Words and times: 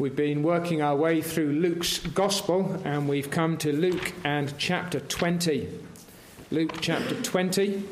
We've 0.00 0.14
been 0.14 0.44
working 0.44 0.80
our 0.80 0.94
way 0.94 1.20
through 1.20 1.54
Luke's 1.54 1.98
Gospel 1.98 2.80
and 2.84 3.08
we've 3.08 3.32
come 3.32 3.58
to 3.58 3.72
Luke 3.72 4.12
and 4.22 4.56
chapter 4.56 5.00
20. 5.00 5.68
Luke 6.52 6.76
chapter 6.80 7.20
20. 7.20 7.82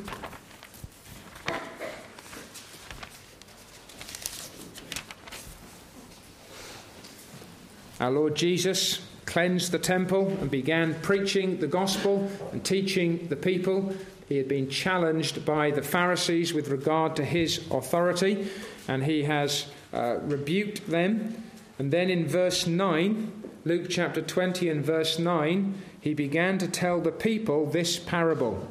Our 7.98 8.10
Lord 8.12 8.36
Jesus 8.36 9.04
cleansed 9.24 9.72
the 9.72 9.80
temple 9.80 10.28
and 10.28 10.48
began 10.48 10.94
preaching 11.02 11.58
the 11.58 11.66
gospel 11.66 12.30
and 12.52 12.62
teaching 12.62 13.26
the 13.26 13.34
people. 13.34 13.92
He 14.28 14.36
had 14.36 14.46
been 14.46 14.70
challenged 14.70 15.44
by 15.44 15.72
the 15.72 15.82
Pharisees 15.82 16.54
with 16.54 16.68
regard 16.68 17.16
to 17.16 17.24
his 17.24 17.66
authority, 17.72 18.48
and 18.86 19.02
he 19.02 19.24
has 19.24 19.66
uh, 19.92 20.18
rebuked 20.20 20.88
them 20.88 21.42
and 21.78 21.92
then 21.92 22.08
in 22.08 22.26
verse 22.26 22.66
9, 22.66 23.42
Luke 23.64 23.86
chapter 23.88 24.22
20 24.22 24.68
and 24.68 24.84
verse 24.84 25.18
9, 25.18 25.74
he 26.00 26.14
began 26.14 26.56
to 26.58 26.68
tell 26.68 27.00
the 27.00 27.12
people 27.12 27.66
this 27.66 27.98
parable. 27.98 28.68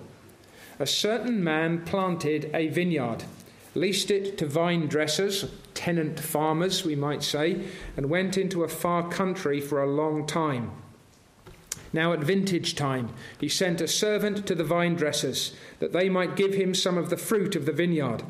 A 0.80 0.88
certain 0.88 1.44
man 1.44 1.86
planted 1.86 2.50
a 2.54 2.68
vineyard, 2.68 3.26
leased 3.76 4.10
it 4.10 4.38
to 4.38 4.48
vine 4.48 4.88
dressers, 4.88 5.52
tenant 5.74 6.20
farmers, 6.20 6.84
we 6.84 6.96
might 6.96 7.24
say, 7.24 7.66
and 7.96 8.10
went 8.10 8.38
into 8.38 8.64
a 8.64 8.70
far 8.70 9.08
country 9.10 9.62
for 9.62 9.84
a 9.84 9.90
long 9.90 10.26
time. 10.26 10.72
Now, 11.94 12.12
at 12.12 12.20
vintage 12.20 12.76
time, 12.76 13.14
he 13.40 13.48
sent 13.48 13.80
a 13.80 13.88
servant 13.88 14.46
to 14.48 14.56
the 14.56 14.64
vine 14.64 14.96
dressers 14.96 15.56
that 15.80 15.94
they 15.94 16.10
might 16.10 16.36
give 16.36 16.54
him 16.54 16.74
some 16.74 16.98
of 16.98 17.10
the 17.10 17.18
fruit 17.18 17.56
of 17.56 17.66
the 17.66 17.72
vineyard. 17.72 18.24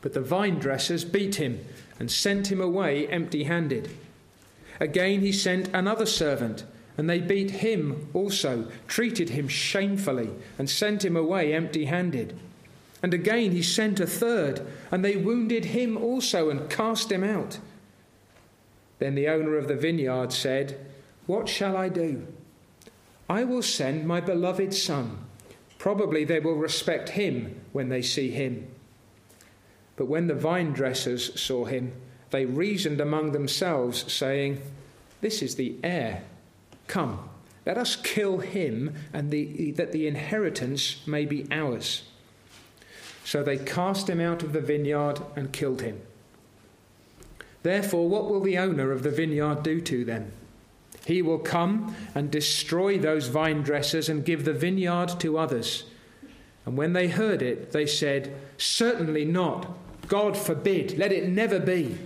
But 0.00 0.12
the 0.12 0.20
vine 0.20 0.58
dressers 0.58 1.04
beat 1.04 1.36
him 1.36 1.64
and 1.98 2.10
sent 2.10 2.50
him 2.50 2.60
away 2.60 3.06
empty 3.08 3.44
handed. 3.44 3.90
Again 4.80 5.20
he 5.20 5.32
sent 5.32 5.68
another 5.74 6.06
servant, 6.06 6.64
and 6.96 7.08
they 7.08 7.20
beat 7.20 7.50
him 7.50 8.08
also, 8.14 8.68
treated 8.86 9.30
him 9.30 9.48
shamefully, 9.48 10.30
and 10.58 10.68
sent 10.68 11.04
him 11.04 11.16
away 11.16 11.52
empty 11.52 11.86
handed. 11.86 12.38
And 13.02 13.14
again 13.14 13.52
he 13.52 13.62
sent 13.62 14.00
a 14.00 14.06
third, 14.06 14.66
and 14.90 15.04
they 15.04 15.16
wounded 15.16 15.66
him 15.66 15.96
also 15.96 16.50
and 16.50 16.68
cast 16.68 17.10
him 17.10 17.24
out. 17.24 17.58
Then 18.98 19.14
the 19.14 19.28
owner 19.28 19.56
of 19.56 19.68
the 19.68 19.76
vineyard 19.76 20.32
said, 20.32 20.78
What 21.26 21.48
shall 21.48 21.76
I 21.76 21.88
do? 21.88 22.26
I 23.28 23.44
will 23.44 23.62
send 23.62 24.06
my 24.06 24.20
beloved 24.20 24.74
son. 24.74 25.24
Probably 25.78 26.24
they 26.24 26.40
will 26.40 26.56
respect 26.56 27.10
him 27.10 27.60
when 27.72 27.88
they 27.88 28.02
see 28.02 28.30
him. 28.30 28.66
But 29.98 30.06
when 30.06 30.28
the 30.28 30.34
vine 30.34 30.72
dressers 30.72 31.38
saw 31.38 31.64
him, 31.64 31.92
they 32.30 32.46
reasoned 32.46 33.00
among 33.00 33.32
themselves, 33.32 34.10
saying, 34.10 34.62
This 35.20 35.42
is 35.42 35.56
the 35.56 35.74
heir. 35.82 36.22
Come, 36.86 37.28
let 37.66 37.76
us 37.76 37.96
kill 37.96 38.38
him, 38.38 38.94
and 39.12 39.32
the, 39.32 39.72
that 39.72 39.90
the 39.90 40.06
inheritance 40.06 41.04
may 41.04 41.24
be 41.24 41.48
ours. 41.50 42.04
So 43.24 43.42
they 43.42 43.58
cast 43.58 44.08
him 44.08 44.20
out 44.20 44.44
of 44.44 44.52
the 44.52 44.60
vineyard 44.60 45.20
and 45.34 45.52
killed 45.52 45.82
him. 45.82 46.00
Therefore, 47.64 48.08
what 48.08 48.30
will 48.30 48.40
the 48.40 48.56
owner 48.56 48.92
of 48.92 49.02
the 49.02 49.10
vineyard 49.10 49.64
do 49.64 49.80
to 49.80 50.04
them? 50.04 50.30
He 51.06 51.22
will 51.22 51.40
come 51.40 51.96
and 52.14 52.30
destroy 52.30 52.98
those 52.98 53.26
vine 53.26 53.62
dressers 53.62 54.08
and 54.08 54.24
give 54.24 54.44
the 54.44 54.52
vineyard 54.52 55.18
to 55.18 55.38
others. 55.38 55.84
And 56.64 56.76
when 56.76 56.92
they 56.92 57.08
heard 57.08 57.42
it, 57.42 57.72
they 57.72 57.86
said, 57.86 58.32
Certainly 58.58 59.24
not. 59.24 59.76
God 60.08 60.36
forbid, 60.36 60.98
let 60.98 61.12
it 61.12 61.28
never 61.28 61.60
be. 61.60 61.96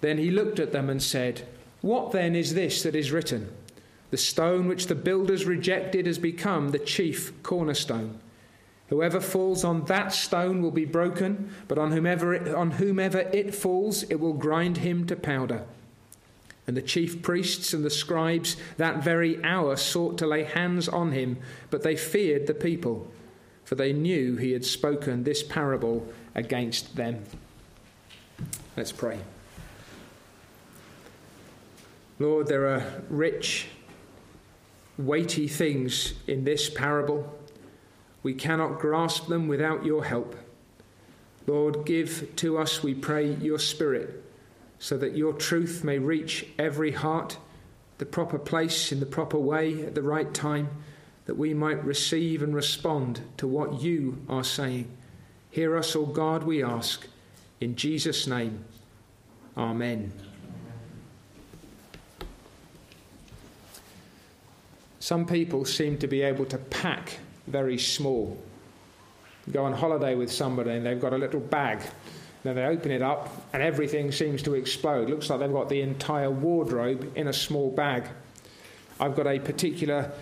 Then 0.00 0.18
he 0.18 0.30
looked 0.30 0.58
at 0.58 0.72
them 0.72 0.88
and 0.88 1.02
said, 1.02 1.46
What 1.80 2.12
then 2.12 2.36
is 2.36 2.54
this 2.54 2.82
that 2.82 2.94
is 2.94 3.10
written? 3.10 3.50
The 4.10 4.16
stone 4.16 4.68
which 4.68 4.86
the 4.86 4.94
builders 4.94 5.44
rejected 5.44 6.06
has 6.06 6.18
become 6.18 6.70
the 6.70 6.78
chief 6.78 7.42
cornerstone. 7.42 8.18
Whoever 8.88 9.20
falls 9.20 9.62
on 9.62 9.84
that 9.84 10.12
stone 10.12 10.62
will 10.62 10.72
be 10.72 10.84
broken, 10.84 11.54
but 11.68 11.78
on 11.78 11.92
whomever 11.92 12.34
it, 12.34 12.52
on 12.52 12.72
whomever 12.72 13.20
it 13.20 13.54
falls, 13.54 14.02
it 14.04 14.18
will 14.18 14.32
grind 14.32 14.78
him 14.78 15.06
to 15.06 15.16
powder. 15.16 15.64
And 16.66 16.76
the 16.76 16.82
chief 16.82 17.22
priests 17.22 17.72
and 17.72 17.84
the 17.84 17.90
scribes 17.90 18.56
that 18.78 19.02
very 19.02 19.42
hour 19.44 19.76
sought 19.76 20.18
to 20.18 20.26
lay 20.26 20.42
hands 20.42 20.88
on 20.88 21.12
him, 21.12 21.38
but 21.70 21.82
they 21.82 21.94
feared 21.94 22.48
the 22.48 22.54
people, 22.54 23.08
for 23.70 23.76
they 23.76 23.92
knew 23.92 24.34
he 24.34 24.50
had 24.50 24.64
spoken 24.64 25.22
this 25.22 25.44
parable 25.44 26.04
against 26.34 26.96
them. 26.96 27.22
Let's 28.76 28.90
pray. 28.90 29.20
Lord, 32.18 32.48
there 32.48 32.66
are 32.66 32.82
rich, 33.08 33.68
weighty 34.98 35.46
things 35.46 36.14
in 36.26 36.42
this 36.42 36.68
parable. 36.68 37.32
We 38.24 38.34
cannot 38.34 38.80
grasp 38.80 39.28
them 39.28 39.46
without 39.46 39.86
your 39.86 40.04
help. 40.04 40.34
Lord, 41.46 41.86
give 41.86 42.34
to 42.36 42.58
us, 42.58 42.82
we 42.82 42.92
pray, 42.92 43.34
your 43.34 43.60
Spirit, 43.60 44.24
so 44.80 44.98
that 44.98 45.16
your 45.16 45.32
truth 45.32 45.84
may 45.84 46.00
reach 46.00 46.44
every 46.58 46.90
heart, 46.90 47.38
the 47.98 48.06
proper 48.06 48.40
place, 48.40 48.90
in 48.90 48.98
the 48.98 49.06
proper 49.06 49.38
way, 49.38 49.86
at 49.86 49.94
the 49.94 50.02
right 50.02 50.34
time, 50.34 50.70
that 51.26 51.36
we 51.36 51.54
might 51.54 51.84
receive 51.84 52.42
and 52.42 52.54
respond 52.54 53.20
to 53.36 53.46
what 53.46 53.80
you 53.82 54.18
are 54.28 54.44
saying. 54.44 54.88
Hear 55.50 55.76
us, 55.76 55.94
O 55.94 56.06
God, 56.06 56.44
we 56.44 56.62
ask. 56.62 57.06
In 57.60 57.76
Jesus' 57.76 58.26
name, 58.26 58.64
Amen. 59.56 60.12
Some 65.00 65.26
people 65.26 65.64
seem 65.64 65.98
to 65.98 66.06
be 66.06 66.22
able 66.22 66.44
to 66.46 66.58
pack 66.58 67.18
very 67.46 67.78
small. 67.78 68.38
go 69.50 69.64
on 69.64 69.72
holiday 69.72 70.14
with 70.14 70.30
somebody 70.30 70.70
and 70.70 70.86
they've 70.86 71.00
got 71.00 71.12
a 71.12 71.18
little 71.18 71.40
bag. 71.40 71.80
Then 72.42 72.54
they 72.54 72.64
open 72.64 72.90
it 72.90 73.02
up 73.02 73.28
and 73.52 73.62
everything 73.62 74.12
seems 74.12 74.42
to 74.44 74.54
explode. 74.54 75.10
Looks 75.10 75.28
like 75.28 75.40
they've 75.40 75.52
got 75.52 75.68
the 75.68 75.80
entire 75.80 76.30
wardrobe 76.30 77.10
in 77.16 77.28
a 77.28 77.32
small 77.32 77.70
bag. 77.70 78.08
I've 79.00 79.16
got 79.16 79.26
a 79.26 79.38
particular 79.38 80.12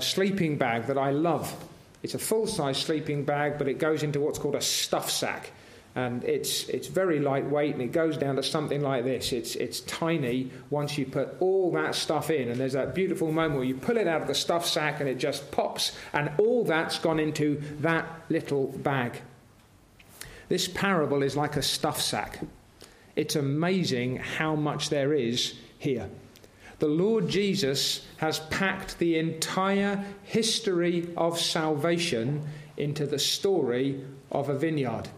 sleeping 0.00 0.56
bag 0.56 0.86
that 0.86 0.98
I 0.98 1.10
love. 1.10 1.54
It's 2.02 2.14
a 2.14 2.18
full 2.18 2.46
size 2.46 2.78
sleeping 2.78 3.24
bag, 3.24 3.58
but 3.58 3.68
it 3.68 3.78
goes 3.78 4.02
into 4.02 4.20
what's 4.20 4.38
called 4.38 4.56
a 4.56 4.60
stuff 4.60 5.10
sack. 5.10 5.52
And 5.94 6.24
it's, 6.24 6.68
it's 6.70 6.88
very 6.88 7.20
lightweight 7.20 7.74
and 7.74 7.82
it 7.82 7.92
goes 7.92 8.16
down 8.16 8.36
to 8.36 8.42
something 8.42 8.80
like 8.80 9.04
this. 9.04 9.30
It's, 9.32 9.56
it's 9.56 9.80
tiny 9.80 10.50
once 10.70 10.96
you 10.96 11.04
put 11.04 11.36
all 11.38 11.70
that 11.72 11.94
stuff 11.94 12.30
in. 12.30 12.48
And 12.48 12.58
there's 12.58 12.72
that 12.72 12.94
beautiful 12.94 13.30
moment 13.30 13.56
where 13.56 13.64
you 13.64 13.76
pull 13.76 13.98
it 13.98 14.08
out 14.08 14.22
of 14.22 14.26
the 14.26 14.34
stuff 14.34 14.66
sack 14.66 15.00
and 15.00 15.08
it 15.08 15.16
just 15.16 15.50
pops, 15.50 15.92
and 16.14 16.32
all 16.38 16.64
that's 16.64 16.98
gone 16.98 17.20
into 17.20 17.62
that 17.80 18.06
little 18.30 18.68
bag. 18.68 19.20
This 20.48 20.66
parable 20.66 21.22
is 21.22 21.36
like 21.36 21.56
a 21.56 21.62
stuff 21.62 22.00
sack. 22.00 22.40
It's 23.14 23.36
amazing 23.36 24.16
how 24.16 24.54
much 24.54 24.88
there 24.88 25.12
is 25.12 25.54
here 25.78 26.08
the 26.82 26.88
Lord 26.88 27.28
Jesus 27.28 28.04
has 28.16 28.40
packed 28.40 28.98
the 28.98 29.16
entire 29.16 30.04
history 30.24 31.08
of 31.16 31.38
salvation 31.38 32.42
into 32.76 33.06
the 33.06 33.20
story 33.20 34.04
of 34.32 34.48
a 34.48 34.58
vineyard. 34.58 35.08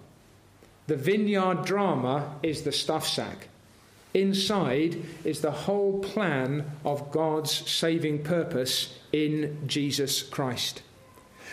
The 0.88 0.96
vineyard 0.96 1.64
drama 1.64 2.36
is 2.42 2.64
the 2.64 2.70
stuff 2.70 3.08
sack. 3.08 3.48
Inside 4.12 5.02
is 5.24 5.40
the 5.40 5.52
whole 5.52 6.00
plan 6.00 6.70
of 6.84 7.10
God's 7.10 7.50
saving 7.50 8.24
purpose 8.24 8.98
in 9.10 9.66
Jesus 9.66 10.22
Christ. 10.22 10.82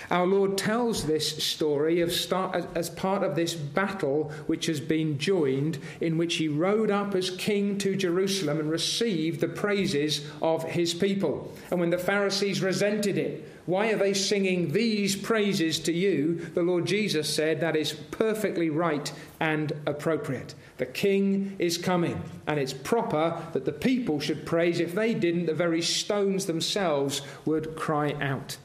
Our 0.09 0.25
Lord 0.25 0.57
tells 0.57 1.05
this 1.05 1.43
story 1.43 2.01
of 2.01 2.11
start, 2.11 2.65
as 2.75 2.89
part 2.89 3.23
of 3.23 3.35
this 3.35 3.53
battle 3.53 4.31
which 4.47 4.65
has 4.65 4.79
been 4.79 5.17
joined, 5.17 5.77
in 5.99 6.17
which 6.17 6.35
he 6.35 6.47
rode 6.47 6.91
up 6.91 7.15
as 7.15 7.29
king 7.29 7.77
to 7.79 7.95
Jerusalem 7.95 8.59
and 8.59 8.69
received 8.69 9.39
the 9.39 9.47
praises 9.47 10.25
of 10.41 10.63
his 10.63 10.93
people. 10.93 11.53
And 11.69 11.79
when 11.79 11.91
the 11.91 11.97
Pharisees 11.97 12.61
resented 12.61 13.17
it, 13.17 13.47
why 13.65 13.91
are 13.91 13.97
they 13.97 14.13
singing 14.13 14.71
these 14.71 15.15
praises 15.15 15.79
to 15.81 15.93
you? 15.93 16.35
The 16.53 16.63
Lord 16.63 16.85
Jesus 16.85 17.33
said 17.33 17.61
that 17.61 17.75
is 17.75 17.93
perfectly 17.93 18.69
right 18.69 19.11
and 19.39 19.71
appropriate. 19.85 20.55
The 20.77 20.87
king 20.87 21.55
is 21.59 21.77
coming, 21.77 22.21
and 22.47 22.59
it's 22.59 22.73
proper 22.73 23.41
that 23.53 23.65
the 23.65 23.71
people 23.71 24.19
should 24.19 24.47
praise. 24.47 24.79
If 24.79 24.95
they 24.95 25.13
didn't, 25.13 25.45
the 25.45 25.53
very 25.53 25.81
stones 25.81 26.47
themselves 26.47 27.21
would 27.45 27.75
cry 27.75 28.13
out. 28.19 28.57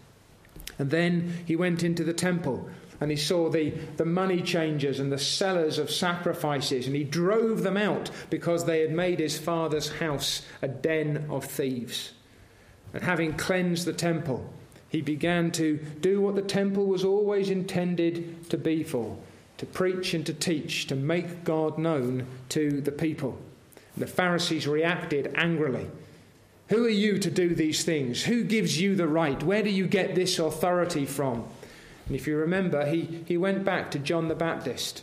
And 0.79 0.91
then 0.91 1.33
he 1.47 1.57
went 1.57 1.83
into 1.83 2.05
the 2.05 2.13
temple 2.13 2.69
and 3.01 3.11
he 3.11 3.17
saw 3.17 3.51
the, 3.51 3.71
the 3.97 4.05
money 4.05 4.41
changers 4.41 5.01
and 5.01 5.13
the 5.13 5.19
sellers 5.19 5.79
of 5.79 5.91
sacrifices, 5.91 6.87
and 6.87 6.97
he 6.97 7.05
drove 7.05 7.63
them 7.63 7.77
out 7.77 8.11
because 8.31 8.65
they 8.65 8.81
had 8.81 8.91
made 8.91 9.21
his 9.21 9.39
father's 9.39 9.93
house 9.99 10.47
a 10.63 10.69
den 10.69 11.27
of 11.29 11.45
thieves. 11.45 12.13
And 12.95 13.03
having 13.03 13.35
cleansed 13.35 13.85
the 13.85 13.93
temple, 13.93 14.51
he 14.89 15.03
began 15.03 15.51
to 15.53 15.77
do 16.01 16.23
what 16.23 16.37
the 16.37 16.43
temple 16.43 16.87
was 16.87 17.05
always 17.05 17.51
intended 17.51 18.49
to 18.49 18.57
be 18.57 18.83
for 18.83 19.19
to 19.59 19.67
preach 19.67 20.13
and 20.15 20.27
to 20.27 20.35
teach, 20.35 20.87
to 20.87 20.95
make 20.95 21.45
God 21.45 21.79
known 21.79 22.27
to 22.51 22.81
the 22.81 22.93
people. 22.93 23.39
The 23.97 24.07
Pharisees 24.07 24.67
reacted 24.67 25.33
angrily. 25.35 25.87
Who 26.69 26.85
are 26.85 26.91
you 26.91 27.19
to 27.19 27.31
do 27.31 27.55
these 27.55 27.85
things? 27.85 28.25
Who 28.25 28.43
gives 28.43 28.81
you 28.81 28.97
the 28.97 29.07
right? 29.07 29.41
Where 29.43 29.63
do 29.63 29.71
you 29.71 29.87
get 29.87 30.15
this 30.15 30.39
authority 30.39 31.07
from? 31.07 31.45
And 32.07 32.17
if 32.17 32.27
you 32.27 32.37
remember, 32.37 32.87
he, 32.87 33.23
he 33.27 33.37
went 33.37 33.65
back 33.65 33.91
to 33.93 33.99
John 33.99 34.29
the 34.29 34.35
Baptist 34.35 35.03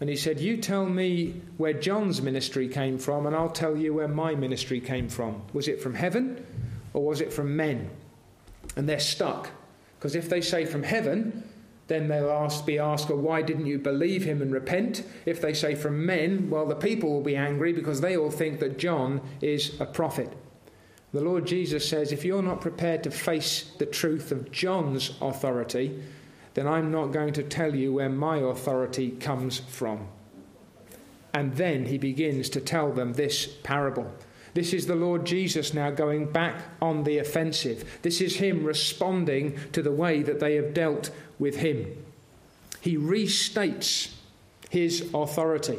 and 0.00 0.08
he 0.08 0.16
said, 0.16 0.40
You 0.40 0.56
tell 0.56 0.86
me 0.86 1.42
where 1.58 1.74
John's 1.74 2.22
ministry 2.22 2.68
came 2.68 2.98
from, 2.98 3.26
and 3.26 3.36
I'll 3.36 3.50
tell 3.50 3.76
you 3.76 3.94
where 3.94 4.08
my 4.08 4.34
ministry 4.34 4.80
came 4.80 5.08
from. 5.08 5.42
Was 5.52 5.68
it 5.68 5.80
from 5.80 5.94
heaven 5.94 6.44
or 6.92 7.04
was 7.04 7.20
it 7.20 7.32
from 7.32 7.54
men? 7.54 7.90
And 8.76 8.88
they're 8.88 8.98
stuck. 8.98 9.50
Because 9.98 10.14
if 10.14 10.28
they 10.28 10.40
say 10.40 10.64
from 10.64 10.82
heaven, 10.82 11.44
then 11.88 12.08
they'll 12.08 12.30
ask, 12.30 12.64
be 12.64 12.78
asked, 12.78 13.10
well, 13.10 13.18
why 13.18 13.42
didn't 13.42 13.66
you 13.66 13.78
believe 13.78 14.24
him 14.24 14.40
and 14.40 14.52
repent? 14.52 15.04
If 15.26 15.40
they 15.40 15.52
say 15.52 15.74
from 15.74 16.06
men, 16.06 16.48
well, 16.48 16.66
the 16.66 16.76
people 16.76 17.12
will 17.12 17.20
be 17.20 17.36
angry 17.36 17.72
because 17.72 18.00
they 18.00 18.16
all 18.16 18.30
think 18.30 18.60
that 18.60 18.78
John 18.78 19.20
is 19.40 19.78
a 19.80 19.86
prophet. 19.86 20.32
The 21.12 21.20
Lord 21.20 21.46
Jesus 21.46 21.88
says, 21.88 22.12
if 22.12 22.24
you're 22.24 22.42
not 22.42 22.60
prepared 22.60 23.02
to 23.02 23.10
face 23.10 23.72
the 23.78 23.86
truth 23.86 24.30
of 24.30 24.52
John's 24.52 25.12
authority, 25.20 26.00
then 26.54 26.68
I'm 26.68 26.92
not 26.92 27.06
going 27.06 27.32
to 27.34 27.42
tell 27.42 27.74
you 27.74 27.94
where 27.94 28.08
my 28.08 28.38
authority 28.38 29.10
comes 29.12 29.58
from. 29.58 30.06
And 31.34 31.54
then 31.54 31.86
he 31.86 31.98
begins 31.98 32.48
to 32.50 32.60
tell 32.60 32.92
them 32.92 33.12
this 33.12 33.46
parable. 33.46 34.12
This 34.54 34.72
is 34.72 34.86
the 34.86 34.96
Lord 34.96 35.24
Jesus 35.24 35.74
now 35.74 35.90
going 35.90 36.30
back 36.30 36.62
on 36.82 37.04
the 37.04 37.18
offensive. 37.18 37.98
This 38.02 38.20
is 38.20 38.36
him 38.36 38.64
responding 38.64 39.58
to 39.72 39.82
the 39.82 39.92
way 39.92 40.22
that 40.22 40.40
they 40.40 40.56
have 40.56 40.74
dealt 40.74 41.10
with 41.38 41.56
him. 41.56 42.04
He 42.80 42.96
restates 42.96 44.12
his 44.68 45.08
authority. 45.14 45.78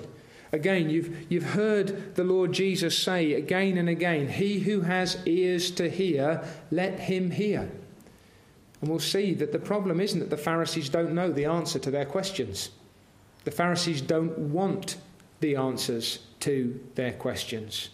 Again, 0.54 0.90
you've, 0.90 1.32
you've 1.32 1.52
heard 1.52 2.16
the 2.16 2.24
Lord 2.24 2.52
Jesus 2.52 2.98
say 2.98 3.34
again 3.34 3.78
and 3.78 3.88
again, 3.88 4.28
He 4.28 4.60
who 4.60 4.82
has 4.82 5.18
ears 5.26 5.72
to 5.72 5.90
hear, 5.90 6.44
let 6.72 7.00
him 7.00 7.32
hear. 7.32 7.72
And 8.82 8.90
we'll 8.90 9.00
see 9.00 9.34
that 9.36 9.52
the 9.52 9.60
problem 9.60 10.02
isn't 10.02 10.20
that 10.20 10.30
the 10.30 10.38
Pharisees 10.38 10.90
don't 10.90 11.14
know 11.14 11.32
the 11.32 11.46
answer 11.46 11.80
to 11.80 11.92
their 11.92 12.06
questions. 12.06 12.72
The 13.44 13.52
Pharisees 13.52 14.02
don't 14.02 14.38
want 14.38 14.98
the 15.40 15.56
answers 15.56 16.20
to 16.42 16.80
their 16.96 17.14
questions. 17.14 17.90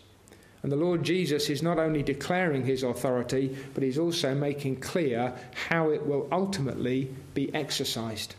And 0.63 0.71
the 0.71 0.77
Lord 0.77 1.03
Jesus 1.03 1.49
is 1.49 1.61
not 1.61 1.77
only 1.77 2.03
declaring 2.03 2.65
his 2.65 2.83
authority, 2.83 3.55
but 3.73 3.83
he's 3.83 3.99
also 3.99 4.33
making 4.33 4.79
clear 4.79 5.33
how 5.69 5.91
it 5.91 6.05
will 6.05 6.27
ultimately 6.31 7.13
be 7.33 7.53
exercised. 7.53 8.35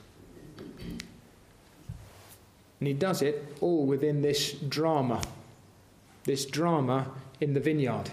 And 2.80 2.86
he 2.86 2.94
does 2.94 3.22
it 3.22 3.56
all 3.60 3.86
within 3.86 4.22
this 4.22 4.52
drama, 4.52 5.20
this 6.24 6.44
drama 6.44 7.10
in 7.40 7.54
the 7.54 7.60
vineyard. 7.60 8.10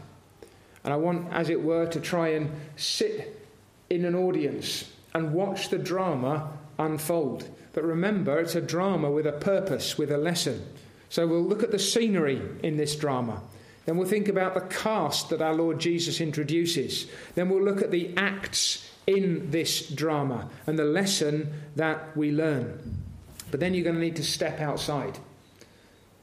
And 0.83 0.93
I 0.93 0.97
want, 0.97 1.31
as 1.33 1.49
it 1.49 1.61
were, 1.61 1.87
to 1.87 1.99
try 1.99 2.29
and 2.29 2.51
sit 2.75 3.47
in 3.89 4.05
an 4.05 4.15
audience 4.15 4.91
and 5.13 5.33
watch 5.33 5.69
the 5.69 5.77
drama 5.77 6.51
unfold. 6.77 7.49
But 7.73 7.83
remember, 7.83 8.39
it's 8.39 8.55
a 8.55 8.61
drama 8.61 9.09
with 9.11 9.27
a 9.27 9.33
purpose, 9.33 9.97
with 9.97 10.11
a 10.11 10.17
lesson. 10.17 10.65
So 11.09 11.27
we'll 11.27 11.43
look 11.43 11.63
at 11.63 11.71
the 11.71 11.79
scenery 11.79 12.41
in 12.63 12.77
this 12.77 12.95
drama. 12.95 13.41
Then 13.85 13.97
we'll 13.97 14.07
think 14.07 14.27
about 14.27 14.53
the 14.53 14.61
cast 14.61 15.29
that 15.29 15.41
our 15.41 15.53
Lord 15.53 15.79
Jesus 15.79 16.19
introduces. 16.19 17.07
Then 17.35 17.49
we'll 17.49 17.63
look 17.63 17.81
at 17.81 17.91
the 17.91 18.13
acts 18.17 18.89
in 19.05 19.51
this 19.51 19.87
drama 19.87 20.49
and 20.65 20.77
the 20.77 20.85
lesson 20.85 21.53
that 21.75 22.17
we 22.17 22.31
learn. 22.31 23.04
But 23.51 23.59
then 23.59 23.73
you're 23.73 23.83
going 23.83 23.95
to 23.95 24.01
need 24.01 24.15
to 24.17 24.23
step 24.23 24.59
outside. 24.59 25.17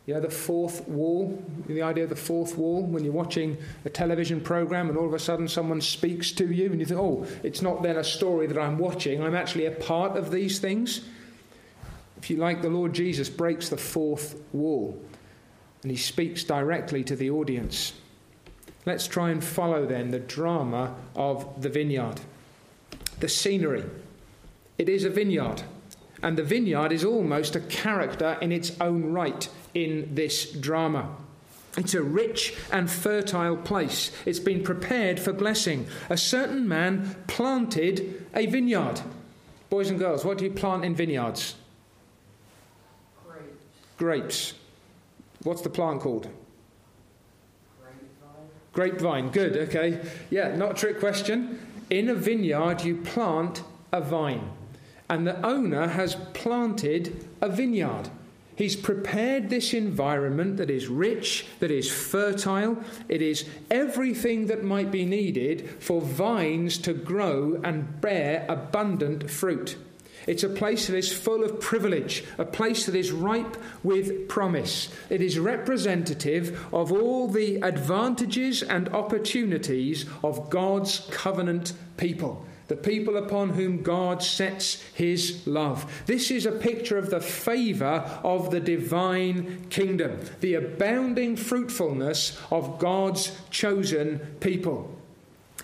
You 0.07 0.15
know, 0.15 0.21
the 0.21 0.31
fourth 0.31 0.87
wall, 0.89 1.43
the 1.69 1.83
idea 1.83 2.05
of 2.05 2.11
the 2.11 2.17
fourth 2.17 2.59
wall, 2.59 2.83
when 2.83 3.05
you're 3.05 3.13
watching 3.13 3.57
a 3.85 3.91
television 3.91 4.41
program 4.41 4.89
and 4.89 4.99
all 4.99 5.07
of 5.07 5.15
a 5.15 5.19
sudden 5.19 5.47
someone 5.47 5.81
speaks 5.81 6.33
to 6.33 6.53
you 6.53 6.73
and 6.73 6.81
you 6.81 6.87
think, 6.87 6.99
oh, 6.99 7.25
it's 7.45 7.63
not 7.63 7.85
then 7.85 7.97
a 7.97 8.05
story 8.05 8.49
that 8.49 8.59
I'm 8.59 8.79
watching, 8.79 9.23
I'm 9.23 9.37
actually 9.37 9.67
a 9.67 9.71
part 9.71 10.17
of 10.17 10.33
these 10.33 10.59
things. 10.59 11.03
If 12.17 12.31
you 12.31 12.37
like, 12.37 12.63
the 12.63 12.69
Lord 12.69 12.93
Jesus 12.93 13.29
breaks 13.29 13.69
the 13.69 13.77
fourth 13.77 14.41
wall 14.53 15.01
and 15.83 15.91
he 15.91 15.97
speaks 15.97 16.43
directly 16.43 17.05
to 17.05 17.15
the 17.15 17.31
audience. 17.31 17.93
Let's 18.85 19.07
try 19.07 19.31
and 19.31 19.43
follow 19.43 19.87
then 19.87 20.11
the 20.11 20.19
drama 20.19 20.97
of 21.15 21.63
the 21.63 21.69
vineyard. 21.69 22.21
The 23.21 23.29
scenery. 23.29 23.85
It 24.79 24.89
is 24.89 25.05
a 25.05 25.11
vineyard, 25.11 25.63
and 26.23 26.39
the 26.39 26.43
vineyard 26.43 26.93
is 26.93 27.05
almost 27.05 27.57
a 27.57 27.61
character 27.61 28.39
in 28.41 28.53
its 28.53 28.79
own 28.81 29.13
right 29.13 29.49
in 29.75 30.15
this 30.15 30.51
drama. 30.53 31.17
It's 31.77 31.95
a 31.95 32.03
rich 32.03 32.55
and 32.71 32.91
fertile 32.91 33.57
place. 33.57 34.13
It's 34.27 34.39
been 34.39 34.63
prepared 34.63 35.19
for 35.19 35.33
blessing. 35.33 35.87
A 36.11 36.17
certain 36.17 36.69
man 36.69 37.17
planted 37.27 38.27
a 38.35 38.47
vineyard. 38.47 39.01
Boys 39.71 39.89
and 39.89 39.99
girls, 39.99 40.25
what 40.25 40.37
do 40.39 40.45
you 40.45 40.51
plant 40.51 40.85
in 40.85 40.95
vineyards? 40.95 41.55
Grapes. 43.27 43.55
Grapes. 43.97 44.55
What's 45.45 45.63
the 45.63 45.71
plant 45.71 46.03
called? 46.03 46.29
Grapevine. 48.73 49.31
Grapevine. 49.31 49.31
Good, 49.31 49.57
okay. 49.69 50.01
Yeah, 50.31 50.55
not 50.55 50.73
a 50.73 50.75
trick 50.75 51.01
question. 51.01 51.59
In 51.89 52.11
a 52.11 52.15
vineyard, 52.15 52.83
you 52.83 52.97
plant 52.97 53.63
a 53.93 54.01
vine, 54.03 54.51
and 55.13 55.27
the 55.27 55.47
owner 55.47 55.89
has 55.89 56.15
planted 56.33 57.29
a 57.43 57.49
vineyard. 57.51 58.09
He's 58.57 58.75
prepared 58.75 59.51
this 59.51 59.75
environment 59.75 60.57
that 60.57 60.71
is 60.71 60.89
rich, 60.89 61.45
that 61.61 61.71
is 61.71 61.91
fertile. 61.91 62.79
It 63.11 63.21
is 63.21 63.45
everything 63.71 64.47
that 64.47 64.65
might 64.65 64.91
be 64.91 65.05
needed 65.05 65.69
for 65.81 66.01
vines 66.01 66.79
to 66.79 66.95
grow 66.95 67.61
and 67.63 68.01
bear 68.01 68.47
abundant 68.49 69.31
fruit. 69.31 69.77
It's 70.27 70.45
a 70.45 70.49
place 70.49 70.87
that 70.87 70.97
is 70.97 71.13
full 71.13 71.45
of 71.45 71.61
privilege, 71.61 72.25
a 72.39 72.47
place 72.47 72.87
that 72.87 72.95
is 72.95 73.13
ripe 73.13 73.59
with 73.83 74.31
promise. 74.31 74.89
It 75.11 75.21
is 75.21 75.39
representative 75.39 76.73
of 76.73 76.91
all 76.91 77.29
the 77.29 77.57
advantages 77.57 78.63
and 78.63 78.89
opportunities 78.89 80.07
of 80.25 80.49
God's 80.49 81.07
covenant 81.11 81.75
people 81.99 82.47
the 82.69 82.77
people 82.77 83.17
upon 83.17 83.51
whom 83.51 83.83
God 83.83 84.23
sets 84.23 84.83
his 84.95 85.47
love. 85.47 86.03
This 86.07 86.31
is 86.31 86.47
a 86.47 86.53
picture 86.53 86.99
of 86.99 87.11
the 87.11 87.21
favour 87.21 88.21
of 88.23 88.51
the 88.51 88.61
divine 88.61 89.67
kingdom, 89.69 90.21
the 90.41 90.55
abounding 90.55 91.37
fruitfulness 91.37 92.41
of 92.51 92.79
God's 92.79 93.37
chosen 93.51 94.19
people. 94.41 95.02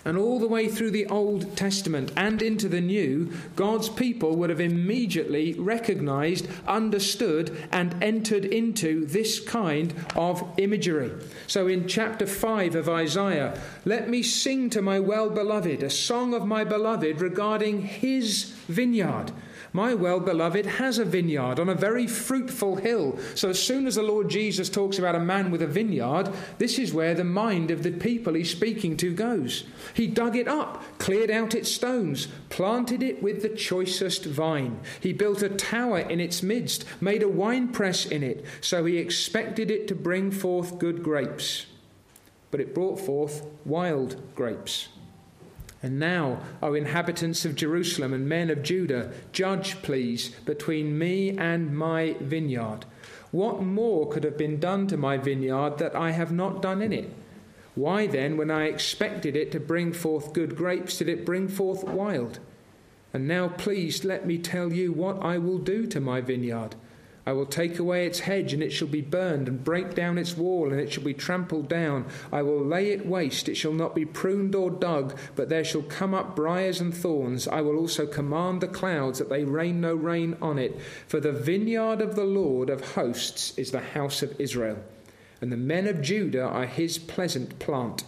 And 0.05 0.17
all 0.17 0.39
the 0.39 0.47
way 0.47 0.67
through 0.67 0.91
the 0.91 1.05
Old 1.07 1.57
Testament 1.57 2.11
and 2.15 2.41
into 2.41 2.69
the 2.69 2.81
New, 2.81 3.31
God's 3.55 3.89
people 3.89 4.35
would 4.37 4.49
have 4.49 4.61
immediately 4.61 5.53
recognized, 5.53 6.47
understood, 6.67 7.55
and 7.71 8.01
entered 8.01 8.45
into 8.45 9.05
this 9.05 9.39
kind 9.39 9.93
of 10.15 10.43
imagery. 10.57 11.11
So 11.47 11.67
in 11.67 11.87
chapter 11.87 12.25
5 12.25 12.75
of 12.75 12.89
Isaiah, 12.89 13.59
let 13.85 14.09
me 14.09 14.23
sing 14.23 14.69
to 14.71 14.81
my 14.81 14.99
well 14.99 15.29
beloved 15.29 15.83
a 15.83 15.89
song 15.89 16.33
of 16.33 16.45
my 16.45 16.63
beloved 16.63 17.21
regarding 17.21 17.81
his 17.81 18.53
vineyard. 18.67 19.31
My 19.71 19.93
well 19.93 20.19
beloved 20.19 20.65
has 20.65 20.97
a 20.97 21.05
vineyard 21.05 21.59
on 21.59 21.69
a 21.69 21.75
very 21.75 22.07
fruitful 22.07 22.77
hill. 22.77 23.19
So, 23.35 23.49
as 23.49 23.61
soon 23.61 23.85
as 23.85 23.95
the 23.95 24.03
Lord 24.03 24.29
Jesus 24.29 24.69
talks 24.69 24.97
about 24.97 25.15
a 25.15 25.19
man 25.19 25.51
with 25.51 25.61
a 25.61 25.67
vineyard, 25.67 26.31
this 26.57 26.79
is 26.79 26.93
where 26.93 27.13
the 27.13 27.23
mind 27.23 27.69
of 27.69 27.83
the 27.83 27.91
people 27.91 28.33
he's 28.33 28.49
speaking 28.49 28.97
to 28.97 29.13
goes. 29.13 29.65
He 29.93 30.07
dug 30.07 30.35
it 30.35 30.47
up, 30.47 30.83
cleared 30.97 31.29
out 31.29 31.53
its 31.53 31.71
stones, 31.71 32.27
planted 32.49 33.03
it 33.03 33.21
with 33.21 33.41
the 33.41 33.49
choicest 33.49 34.25
vine. 34.25 34.79
He 34.99 35.13
built 35.13 35.43
a 35.43 35.49
tower 35.49 35.99
in 35.99 36.19
its 36.19 36.41
midst, 36.41 36.85
made 36.99 37.21
a 37.21 37.29
winepress 37.29 38.05
in 38.05 38.23
it, 38.23 38.43
so 38.61 38.85
he 38.85 38.97
expected 38.97 39.69
it 39.69 39.87
to 39.89 39.95
bring 39.95 40.31
forth 40.31 40.79
good 40.79 41.03
grapes. 41.03 41.67
But 42.49 42.59
it 42.59 42.73
brought 42.73 42.99
forth 42.99 43.45
wild 43.65 44.19
grapes. 44.33 44.89
And 45.81 45.97
now, 45.97 46.41
O 46.61 46.73
inhabitants 46.73 47.45
of 47.45 47.55
Jerusalem 47.55 48.13
and 48.13 48.27
men 48.27 48.49
of 48.49 48.63
Judah, 48.63 49.11
judge, 49.31 49.81
please, 49.81 50.29
between 50.45 50.97
me 50.97 51.37
and 51.37 51.75
my 51.75 52.15
vineyard. 52.19 52.85
What 53.31 53.61
more 53.61 54.09
could 54.09 54.23
have 54.23 54.37
been 54.37 54.59
done 54.59 54.87
to 54.87 54.97
my 54.97 55.17
vineyard 55.17 55.77
that 55.77 55.95
I 55.95 56.11
have 56.11 56.31
not 56.31 56.61
done 56.61 56.81
in 56.81 56.91
it? 56.91 57.13
Why 57.75 58.07
then, 58.07 58.35
when 58.35 58.51
I 58.51 58.65
expected 58.65 59.37
it 59.37 59.51
to 59.53 59.59
bring 59.59 59.93
forth 59.93 60.33
good 60.33 60.57
grapes, 60.57 60.97
did 60.97 61.07
it 61.07 61.25
bring 61.25 61.47
forth 61.47 61.83
wild? 61.83 62.39
And 63.13 63.27
now, 63.27 63.47
please, 63.47 64.03
let 64.03 64.25
me 64.25 64.37
tell 64.37 64.73
you 64.73 64.91
what 64.91 65.23
I 65.23 65.37
will 65.37 65.59
do 65.59 65.87
to 65.87 66.01
my 66.01 66.19
vineyard. 66.19 66.75
I 67.29 67.33
will 67.33 67.45
take 67.45 67.77
away 67.77 68.07
its 68.07 68.21
hedge, 68.21 68.53
and 68.53 68.63
it 68.63 68.71
shall 68.71 68.87
be 68.87 69.01
burned, 69.01 69.47
and 69.47 69.63
break 69.63 69.93
down 69.93 70.17
its 70.17 70.35
wall, 70.35 70.71
and 70.71 70.81
it 70.81 70.91
shall 70.91 71.03
be 71.03 71.13
trampled 71.13 71.69
down. 71.69 72.07
I 72.31 72.41
will 72.41 72.65
lay 72.65 72.89
it 72.89 73.05
waste, 73.05 73.47
it 73.47 73.53
shall 73.53 73.71
not 73.71 73.93
be 73.93 74.03
pruned 74.03 74.55
or 74.55 74.71
dug, 74.71 75.15
but 75.35 75.47
there 75.47 75.63
shall 75.63 75.83
come 75.83 76.15
up 76.15 76.35
briers 76.35 76.81
and 76.81 76.91
thorns. 76.91 77.47
I 77.47 77.61
will 77.61 77.77
also 77.77 78.07
command 78.07 78.61
the 78.61 78.67
clouds 78.67 79.19
that 79.19 79.29
they 79.29 79.43
rain 79.43 79.79
no 79.79 79.93
rain 79.93 80.37
on 80.41 80.57
it. 80.57 80.79
For 81.07 81.19
the 81.19 81.31
vineyard 81.31 82.01
of 82.01 82.15
the 82.15 82.25
Lord 82.25 82.71
of 82.71 82.95
hosts 82.95 83.55
is 83.59 83.69
the 83.69 83.79
house 83.79 84.23
of 84.23 84.33
Israel. 84.41 84.79
and 85.41 85.51
the 85.51 85.57
men 85.57 85.87
of 85.87 86.01
Judah 86.01 86.43
are 86.43 86.65
his 86.65 86.97
pleasant 86.97 87.59
plant. 87.59 88.03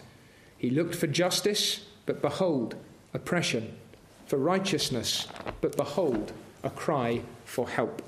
He 0.57 0.71
looked 0.71 0.95
for 0.95 1.07
justice, 1.07 1.85
but 2.07 2.23
behold, 2.23 2.75
oppression, 3.13 3.77
for 4.25 4.37
righteousness, 4.37 5.27
but 5.61 5.77
behold, 5.77 6.33
a 6.63 6.71
cry 6.71 7.21
for 7.45 7.69
help. 7.69 8.01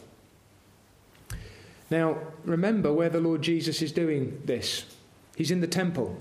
Now, 1.90 2.18
remember 2.44 2.92
where 2.92 3.10
the 3.10 3.20
Lord 3.20 3.42
Jesus 3.42 3.82
is 3.82 3.92
doing 3.92 4.42
this. 4.46 4.86
He's 5.36 5.52
in 5.52 5.62
the 5.62 5.68
temple. 5.68 6.18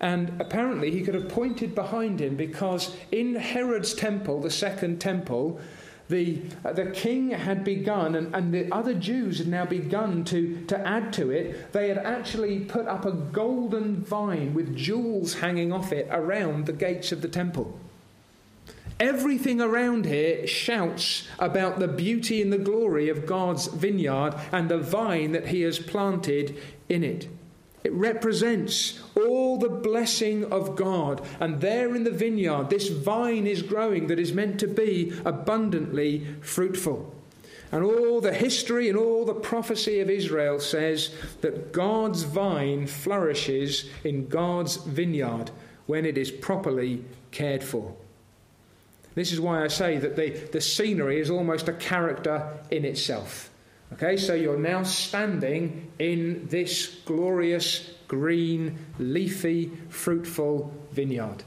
And 0.00 0.40
apparently, 0.40 0.90
he 0.90 1.02
could 1.02 1.14
have 1.14 1.28
pointed 1.28 1.74
behind 1.74 2.20
him 2.20 2.36
because 2.36 2.96
in 3.12 3.36
Herod's 3.36 3.94
temple, 3.94 4.40
the 4.40 4.50
second 4.50 5.00
temple, 5.00 5.60
the, 6.08 6.42
uh, 6.64 6.72
the 6.72 6.86
king 6.86 7.30
had 7.30 7.64
begun, 7.64 8.16
and, 8.16 8.34
and 8.34 8.52
the 8.52 8.70
other 8.72 8.94
Jews 8.94 9.38
had 9.38 9.46
now 9.46 9.64
begun 9.64 10.24
to, 10.24 10.64
to 10.66 10.78
add 10.86 11.12
to 11.14 11.30
it. 11.30 11.72
They 11.72 11.88
had 11.88 11.98
actually 11.98 12.60
put 12.60 12.86
up 12.86 13.04
a 13.04 13.12
golden 13.12 14.02
vine 14.02 14.54
with 14.54 14.76
jewels 14.76 15.34
hanging 15.34 15.72
off 15.72 15.92
it 15.92 16.08
around 16.10 16.66
the 16.66 16.72
gates 16.72 17.12
of 17.12 17.22
the 17.22 17.28
temple. 17.28 17.78
Everything 19.00 19.60
around 19.60 20.06
here 20.06 20.46
shouts 20.46 21.26
about 21.38 21.78
the 21.78 21.88
beauty 21.88 22.40
and 22.42 22.52
the 22.52 22.58
glory 22.58 23.08
of 23.08 23.26
God's 23.26 23.66
vineyard 23.66 24.34
and 24.52 24.68
the 24.68 24.78
vine 24.78 25.32
that 25.32 25.48
He 25.48 25.62
has 25.62 25.78
planted 25.78 26.56
in 26.88 27.02
it. 27.02 27.28
It 27.84 27.92
represents 27.92 29.00
all 29.16 29.58
the 29.58 29.68
blessing 29.68 30.44
of 30.52 30.76
God. 30.76 31.20
And 31.40 31.60
there 31.60 31.96
in 31.96 32.04
the 32.04 32.12
vineyard, 32.12 32.70
this 32.70 32.88
vine 32.88 33.46
is 33.46 33.62
growing 33.62 34.06
that 34.06 34.20
is 34.20 34.32
meant 34.32 34.60
to 34.60 34.68
be 34.68 35.12
abundantly 35.24 36.26
fruitful. 36.40 37.12
And 37.72 37.82
all 37.82 38.20
the 38.20 38.34
history 38.34 38.88
and 38.88 38.98
all 38.98 39.24
the 39.24 39.34
prophecy 39.34 39.98
of 40.00 40.10
Israel 40.10 40.60
says 40.60 41.12
that 41.40 41.72
God's 41.72 42.22
vine 42.22 42.86
flourishes 42.86 43.88
in 44.04 44.28
God's 44.28 44.76
vineyard 44.76 45.50
when 45.86 46.04
it 46.04 46.18
is 46.18 46.30
properly 46.30 47.04
cared 47.30 47.64
for. 47.64 47.96
This 49.14 49.32
is 49.32 49.40
why 49.40 49.62
I 49.62 49.68
say 49.68 49.98
that 49.98 50.16
the, 50.16 50.30
the 50.30 50.60
scenery 50.60 51.20
is 51.20 51.30
almost 51.30 51.68
a 51.68 51.72
character 51.74 52.56
in 52.70 52.84
itself. 52.84 53.50
Okay, 53.92 54.16
so 54.16 54.32
you're 54.32 54.58
now 54.58 54.82
standing 54.84 55.92
in 55.98 56.46
this 56.48 57.00
glorious, 57.04 57.94
green, 58.08 58.78
leafy, 58.98 59.70
fruitful 59.90 60.72
vineyard. 60.92 61.44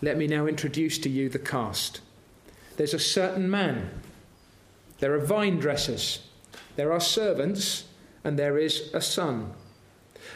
Let 0.00 0.16
me 0.16 0.26
now 0.26 0.46
introduce 0.46 0.98
to 0.98 1.10
you 1.10 1.28
the 1.28 1.38
cast. 1.38 2.00
There's 2.76 2.94
a 2.94 2.98
certain 2.98 3.50
man, 3.50 3.90
there 4.98 5.14
are 5.14 5.24
vine 5.24 5.58
dressers, 5.58 6.26
there 6.76 6.90
are 6.90 7.00
servants, 7.00 7.84
and 8.24 8.38
there 8.38 8.56
is 8.56 8.90
a 8.94 9.00
son. 9.00 9.52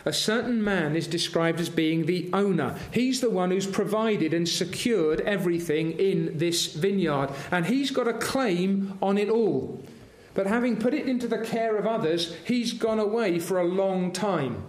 A 0.07 0.13
certain 0.13 0.63
man 0.63 0.95
is 0.95 1.09
described 1.09 1.59
as 1.59 1.69
being 1.69 2.07
the 2.07 2.31
owner. 2.33 2.79
He's 2.93 3.21
the 3.21 3.29
one 3.29 3.51
who's 3.51 3.67
provided 3.67 4.33
and 4.33 4.49
secured 4.49 5.21
everything 5.23 5.99
in 5.99 6.39
this 6.39 6.73
vineyard, 6.75 7.31
and 7.51 7.67
he's 7.67 7.91
got 7.91 8.07
a 8.07 8.13
claim 8.13 8.97
on 9.03 9.19
it 9.19 9.29
all. 9.29 9.85
But 10.33 10.47
having 10.47 10.77
put 10.77 10.95
it 10.95 11.09
into 11.09 11.27
the 11.27 11.39
care 11.39 11.77
of 11.77 11.89
others, 11.89 12.37
he's 12.45 12.73
gone 12.73 13.01
away 13.01 13.41
for 13.41 13.59
a 13.59 13.65
long 13.65 14.13
time. 14.13 14.63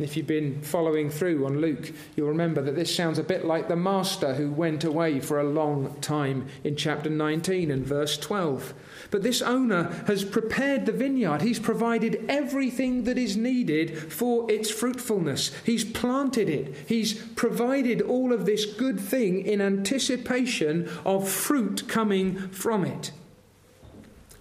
If 0.00 0.16
you've 0.16 0.26
been 0.26 0.60
following 0.60 1.08
through 1.08 1.46
on 1.46 1.60
Luke, 1.60 1.92
you'll 2.16 2.28
remember 2.28 2.60
that 2.62 2.74
this 2.74 2.92
sounds 2.92 3.20
a 3.20 3.22
bit 3.22 3.44
like 3.44 3.68
the 3.68 3.76
master 3.76 4.34
who 4.34 4.50
went 4.50 4.82
away 4.82 5.20
for 5.20 5.38
a 5.38 5.44
long 5.44 5.94
time 6.00 6.48
in 6.64 6.74
chapter 6.74 7.08
19 7.08 7.70
and 7.70 7.86
verse 7.86 8.18
12. 8.18 8.74
But 9.10 9.22
this 9.22 9.42
owner 9.42 9.84
has 10.06 10.24
prepared 10.24 10.86
the 10.86 10.92
vineyard. 10.92 11.42
He's 11.42 11.58
provided 11.58 12.24
everything 12.28 13.04
that 13.04 13.18
is 13.18 13.36
needed 13.36 14.12
for 14.12 14.50
its 14.50 14.70
fruitfulness. 14.70 15.52
He's 15.64 15.84
planted 15.84 16.48
it. 16.48 16.74
He's 16.86 17.14
provided 17.14 18.00
all 18.02 18.32
of 18.32 18.46
this 18.46 18.64
good 18.64 18.98
thing 19.00 19.44
in 19.44 19.60
anticipation 19.60 20.88
of 21.04 21.28
fruit 21.28 21.88
coming 21.88 22.48
from 22.48 22.84
it. 22.84 23.12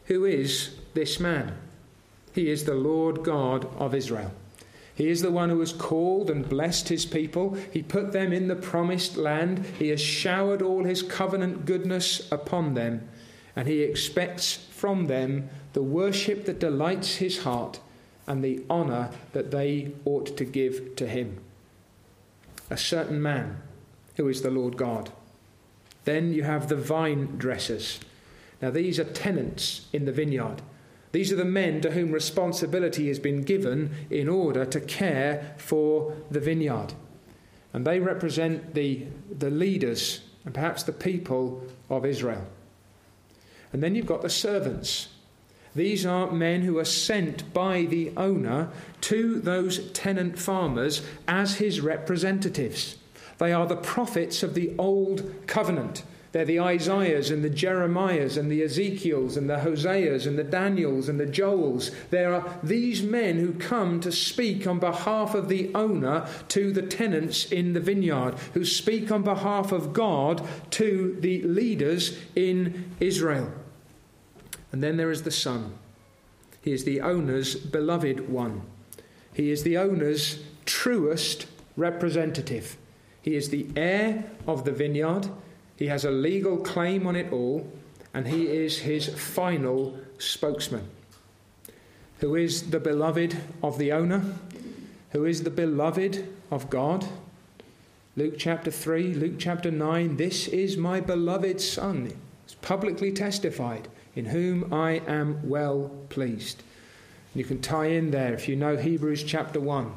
Who 0.05 0.25
is 0.25 0.75
this 0.93 1.19
man? 1.19 1.57
He 2.33 2.49
is 2.49 2.65
the 2.65 2.75
Lord 2.75 3.23
God 3.23 3.67
of 3.77 3.93
Israel. 3.93 4.31
He 4.95 5.09
is 5.09 5.21
the 5.21 5.31
one 5.31 5.49
who 5.49 5.59
has 5.59 5.73
called 5.73 6.29
and 6.29 6.47
blessed 6.47 6.89
his 6.89 7.05
people. 7.05 7.57
He 7.71 7.81
put 7.81 8.11
them 8.11 8.31
in 8.31 8.47
the 8.47 8.55
promised 8.55 9.17
land. 9.17 9.65
He 9.79 9.89
has 9.89 10.01
showered 10.01 10.61
all 10.61 10.83
his 10.83 11.01
covenant 11.01 11.65
goodness 11.65 12.31
upon 12.31 12.75
them. 12.75 13.07
And 13.55 13.67
he 13.67 13.81
expects 13.81 14.55
from 14.71 15.07
them 15.07 15.49
the 15.73 15.83
worship 15.83 16.45
that 16.45 16.59
delights 16.59 17.15
his 17.15 17.43
heart 17.43 17.79
and 18.25 18.43
the 18.43 18.63
honour 18.69 19.11
that 19.33 19.51
they 19.51 19.91
ought 20.05 20.37
to 20.37 20.45
give 20.45 20.95
to 20.95 21.07
him. 21.07 21.39
A 22.69 22.77
certain 22.77 23.21
man 23.21 23.61
who 24.15 24.27
is 24.27 24.41
the 24.41 24.51
Lord 24.51 24.77
God. 24.77 25.11
Then 26.05 26.33
you 26.33 26.43
have 26.43 26.67
the 26.67 26.75
vine 26.75 27.37
dressers 27.37 27.99
now, 28.63 28.69
these 28.69 28.97
are 28.97 29.03
tenants 29.03 29.87
in 29.91 30.05
the 30.05 30.13
vineyard. 30.13 30.61
These 31.11 31.33
are 31.33 31.35
the 31.35 31.43
men 31.43 31.81
to 31.81 31.91
whom 31.91 32.13
responsibility 32.13 33.09
has 33.09 33.19
been 33.19 33.41
given 33.41 33.93
in 34.09 34.29
order 34.29 34.63
to 34.63 34.79
care 34.79 35.53
for 35.57 36.15
the 36.31 36.39
vineyard. 36.39 36.93
And 37.73 37.85
they 37.85 37.99
represent 37.99 38.73
the, 38.73 39.05
the 39.29 39.49
leaders 39.49 40.21
and 40.45 40.53
perhaps 40.53 40.83
the 40.83 40.93
people 40.93 41.61
of 41.89 42.05
Israel. 42.05 42.47
And 43.73 43.83
then 43.83 43.95
you've 43.95 44.05
got 44.05 44.21
the 44.21 44.29
servants. 44.29 45.09
These 45.75 46.05
are 46.05 46.31
men 46.31 46.61
who 46.61 46.77
are 46.77 46.85
sent 46.85 47.51
by 47.53 47.85
the 47.85 48.13
owner 48.15 48.69
to 49.01 49.39
those 49.39 49.89
tenant 49.91 50.37
farmers 50.37 51.01
as 51.27 51.55
his 51.55 51.81
representatives. 51.81 52.97
They 53.39 53.51
are 53.51 53.65
the 53.65 53.75
prophets 53.75 54.43
of 54.43 54.53
the 54.53 54.73
old 54.77 55.47
covenant. 55.47 56.03
They're 56.31 56.45
the 56.45 56.59
Isaiahs 56.59 57.29
and 57.29 57.43
the 57.43 57.49
Jeremiahs 57.49 58.37
and 58.37 58.51
the 58.51 58.63
Ezekiels 58.63 59.37
and 59.37 59.47
the 59.47 59.57
Hoseas 59.57 60.25
and 60.25 60.37
the 60.37 60.43
Daniels 60.43 61.07
and 61.07 61.19
the 61.19 61.27
Joels. 61.27 61.91
There 62.09 62.33
are 62.33 62.59
these 62.63 63.03
men 63.03 63.37
who 63.37 63.53
come 63.53 63.99
to 64.01 64.11
speak 64.11 64.65
on 64.65 64.79
behalf 64.79 65.35
of 65.35 65.47
the 65.47 65.71
owner 65.75 66.27
to 66.49 66.71
the 66.71 66.81
tenants 66.81 67.51
in 67.51 67.73
the 67.73 67.79
vineyard, 67.79 68.35
who 68.53 68.65
speak 68.65 69.11
on 69.11 69.21
behalf 69.21 69.71
of 69.71 69.93
God 69.93 70.47
to 70.71 71.17
the 71.19 71.43
leaders 71.43 72.17
in 72.35 72.91
Israel. 72.99 73.51
And 74.73 74.83
then 74.83 74.97
there 74.97 75.11
is 75.11 75.23
the 75.23 75.31
Son. 75.31 75.75
He 76.61 76.73
is 76.73 76.83
the 76.83 76.99
owner's 76.99 77.55
beloved 77.55 78.27
one. 78.27 78.63
He 79.33 79.51
is 79.51 79.63
the 79.63 79.77
owner's 79.77 80.43
truest 80.65 81.45
representative. 81.77 82.75
He 83.21 83.35
is 83.35 83.49
the 83.49 83.67
heir 83.75 84.25
of 84.47 84.65
the 84.65 84.71
vineyard. 84.71 85.29
He 85.77 85.87
has 85.87 86.03
a 86.03 86.11
legal 86.11 86.57
claim 86.57 87.07
on 87.07 87.15
it 87.15 87.31
all, 87.31 87.71
and 88.13 88.27
he 88.27 88.47
is 88.47 88.79
his 88.79 89.07
final 89.07 89.97
spokesman. 90.17 90.89
Who 92.19 92.35
is 92.35 92.71
the 92.71 92.79
beloved 92.79 93.37
of 93.61 93.77
the 93.77 93.91
owner? 93.91 94.23
Who 95.11 95.25
is 95.25 95.43
the 95.43 95.49
beloved 95.49 96.27
of 96.49 96.69
God? 96.69 97.05
Luke 98.15 98.35
chapter 98.37 98.71
3, 98.71 99.13
Luke 99.13 99.35
chapter 99.37 99.71
9, 99.71 100.17
this 100.17 100.47
is 100.47 100.77
my 100.77 100.99
beloved 100.99 101.59
Son. 101.59 102.13
It's 102.45 102.55
publicly 102.55 103.11
testified, 103.11 103.87
in 104.15 104.25
whom 104.25 104.73
I 104.73 105.01
am 105.07 105.47
well 105.49 105.91
pleased. 106.09 106.63
You 107.35 107.43
can 107.43 107.61
tie 107.61 107.87
in 107.87 108.11
there 108.11 108.33
if 108.33 108.47
you 108.47 108.55
know 108.55 108.77
Hebrews 108.77 109.23
chapter 109.23 109.59
1. 109.59 109.91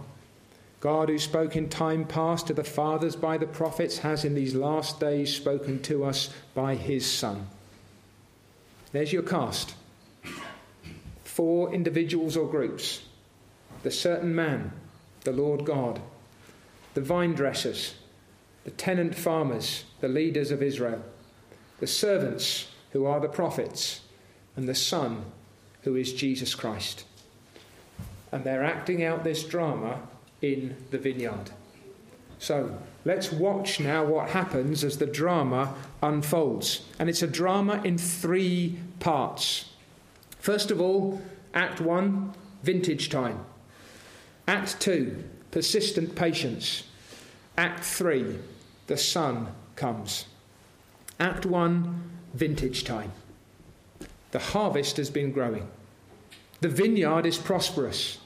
God, 0.80 1.08
who 1.08 1.18
spoke 1.18 1.56
in 1.56 1.68
time 1.68 2.04
past 2.04 2.46
to 2.46 2.54
the 2.54 2.64
fathers 2.64 3.16
by 3.16 3.38
the 3.38 3.46
prophets, 3.46 3.98
has 3.98 4.24
in 4.24 4.34
these 4.34 4.54
last 4.54 5.00
days 5.00 5.34
spoken 5.34 5.82
to 5.82 6.04
us 6.04 6.30
by 6.54 6.74
his 6.74 7.10
Son. 7.10 7.48
There's 8.92 9.12
your 9.12 9.22
cast. 9.22 9.74
Four 11.24 11.72
individuals 11.72 12.36
or 12.36 12.48
groups 12.48 13.02
the 13.82 13.90
certain 13.90 14.34
man, 14.34 14.72
the 15.22 15.32
Lord 15.32 15.64
God, 15.64 16.00
the 16.94 17.00
vine 17.00 17.34
dressers, 17.34 17.94
the 18.64 18.70
tenant 18.70 19.14
farmers, 19.14 19.84
the 20.00 20.08
leaders 20.08 20.50
of 20.50 20.62
Israel, 20.62 21.04
the 21.78 21.86
servants, 21.86 22.68
who 22.92 23.04
are 23.04 23.20
the 23.20 23.28
prophets, 23.28 24.00
and 24.56 24.68
the 24.68 24.74
Son, 24.74 25.24
who 25.82 25.94
is 25.94 26.12
Jesus 26.12 26.54
Christ. 26.54 27.04
And 28.32 28.44
they're 28.44 28.64
acting 28.64 29.04
out 29.04 29.22
this 29.22 29.44
drama 29.44 30.00
in 30.42 30.76
the 30.90 30.98
vineyard. 30.98 31.50
So 32.38 32.78
let's 33.04 33.32
watch 33.32 33.80
now 33.80 34.04
what 34.04 34.30
happens 34.30 34.84
as 34.84 34.98
the 34.98 35.06
drama 35.06 35.74
unfolds. 36.02 36.86
And 36.98 37.08
it's 37.08 37.22
a 37.22 37.26
drama 37.26 37.80
in 37.84 37.98
three 37.98 38.78
parts. 39.00 39.70
First 40.38 40.70
of 40.70 40.80
all, 40.80 41.20
Act 41.54 41.80
1, 41.80 42.34
vintage 42.62 43.08
time. 43.08 43.44
Act 44.46 44.78
2, 44.80 45.24
persistent 45.50 46.14
patience. 46.14 46.84
Act 47.56 47.82
3, 47.82 48.38
the 48.86 48.96
son 48.96 49.48
comes. 49.74 50.26
Act 51.18 51.46
1, 51.46 52.02
vintage 52.34 52.84
time. 52.84 53.12
The 54.36 54.52
harvest 54.52 54.98
has 54.98 55.08
been 55.08 55.32
growing. 55.32 55.66
The 56.60 56.68
vineyard 56.68 57.24
is 57.24 57.38
prosperous. 57.38 58.18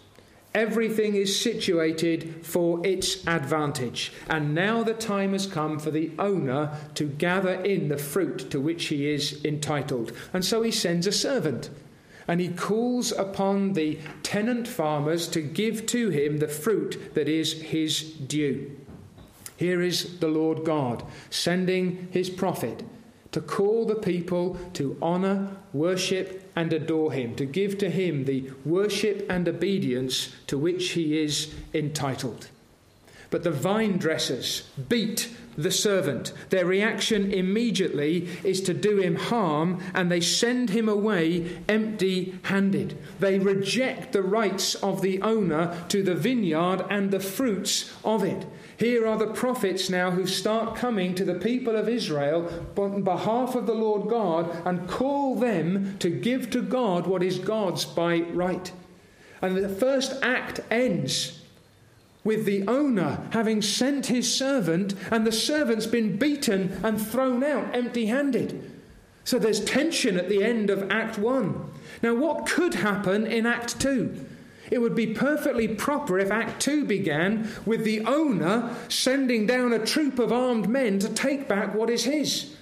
Everything 0.56 1.14
is 1.14 1.40
situated 1.40 2.44
for 2.44 2.84
its 2.84 3.24
advantage. 3.28 4.12
And 4.28 4.52
now 4.52 4.82
the 4.82 4.94
time 4.94 5.34
has 5.34 5.46
come 5.46 5.78
for 5.78 5.92
the 5.92 6.10
owner 6.18 6.76
to 6.94 7.04
gather 7.04 7.54
in 7.62 7.86
the 7.86 7.96
fruit 7.96 8.50
to 8.50 8.60
which 8.60 8.86
he 8.86 9.08
is 9.08 9.40
entitled. 9.44 10.10
And 10.32 10.44
so 10.44 10.62
he 10.62 10.72
sends 10.72 11.06
a 11.06 11.12
servant. 11.12 11.70
And 12.26 12.40
he 12.40 12.48
calls 12.48 13.12
upon 13.12 13.74
the 13.74 14.00
tenant 14.24 14.66
farmers 14.66 15.28
to 15.28 15.40
give 15.40 15.86
to 15.94 16.08
him 16.08 16.38
the 16.38 16.48
fruit 16.48 17.14
that 17.14 17.28
is 17.28 17.52
his 17.52 18.02
due. 18.02 18.76
Here 19.56 19.80
is 19.80 20.18
the 20.18 20.26
Lord 20.26 20.64
God 20.64 21.04
sending 21.30 22.08
his 22.10 22.28
prophet 22.28 22.82
to 23.32 23.40
call 23.40 23.86
the 23.86 23.94
people 23.94 24.58
to 24.74 24.96
honour, 25.00 25.56
worship, 25.72 26.50
and 26.56 26.72
adore 26.72 27.12
him, 27.12 27.34
to 27.36 27.44
give 27.44 27.78
to 27.78 27.88
him 27.88 28.24
the 28.24 28.50
worship 28.64 29.24
and 29.30 29.48
obedience 29.48 30.34
to 30.48 30.58
which 30.58 30.90
he 30.90 31.20
is 31.22 31.54
entitled. 31.72 32.48
But 33.30 33.44
the 33.44 33.52
vine 33.52 33.96
dressers 33.96 34.68
beat 34.88 35.30
the 35.56 35.70
servant. 35.70 36.32
Their 36.50 36.66
reaction 36.66 37.32
immediately 37.32 38.28
is 38.44 38.60
to 38.62 38.74
do 38.74 38.98
him 38.98 39.16
harm, 39.16 39.82
and 39.94 40.10
they 40.10 40.20
send 40.20 40.70
him 40.70 40.88
away 40.88 41.58
empty 41.68 42.38
handed. 42.44 42.96
They 43.18 43.38
reject 43.38 44.12
the 44.12 44.22
rights 44.22 44.74
of 44.76 45.02
the 45.02 45.20
owner 45.22 45.84
to 45.88 46.02
the 46.02 46.14
vineyard 46.14 46.84
and 46.88 47.10
the 47.10 47.20
fruits 47.20 47.92
of 48.04 48.24
it. 48.24 48.46
Here 48.76 49.06
are 49.06 49.18
the 49.18 49.26
prophets 49.26 49.90
now 49.90 50.10
who 50.10 50.26
start 50.26 50.74
coming 50.74 51.14
to 51.14 51.24
the 51.24 51.34
people 51.34 51.76
of 51.76 51.88
Israel 51.88 52.50
on 52.76 53.02
behalf 53.02 53.54
of 53.54 53.66
the 53.66 53.74
Lord 53.74 54.08
God 54.08 54.62
and 54.64 54.88
call 54.88 55.36
them 55.36 55.98
to 55.98 56.08
give 56.08 56.48
to 56.50 56.62
God 56.62 57.06
what 57.06 57.22
is 57.22 57.38
God's 57.38 57.84
by 57.84 58.20
right. 58.20 58.72
And 59.42 59.56
the 59.56 59.68
first 59.68 60.14
act 60.22 60.60
ends 60.70 61.39
with 62.24 62.44
the 62.44 62.66
owner 62.66 63.26
having 63.30 63.62
sent 63.62 64.06
his 64.06 64.32
servant, 64.32 64.94
and 65.10 65.26
the 65.26 65.32
servant's 65.32 65.86
been 65.86 66.16
beaten 66.16 66.78
and 66.82 67.00
thrown 67.00 67.42
out 67.42 67.74
empty 67.74 68.06
handed. 68.06 68.70
So 69.24 69.38
there's 69.38 69.64
tension 69.64 70.16
at 70.16 70.28
the 70.28 70.42
end 70.42 70.70
of 70.70 70.90
Act 70.90 71.18
1. 71.18 71.70
Now, 72.02 72.14
what 72.14 72.46
could 72.46 72.74
happen 72.74 73.26
in 73.26 73.46
Act 73.46 73.80
2? 73.80 74.26
It 74.70 74.78
would 74.78 74.94
be 74.94 75.14
perfectly 75.14 75.68
proper 75.68 76.18
if 76.18 76.30
Act 76.30 76.60
2 76.62 76.84
began 76.84 77.48
with 77.66 77.84
the 77.84 78.04
owner 78.04 78.74
sending 78.88 79.46
down 79.46 79.72
a 79.72 79.84
troop 79.84 80.18
of 80.18 80.32
armed 80.32 80.68
men 80.68 80.98
to 81.00 81.08
take 81.08 81.48
back 81.48 81.74
what 81.74 81.90
is 81.90 82.04
his. 82.04 82.54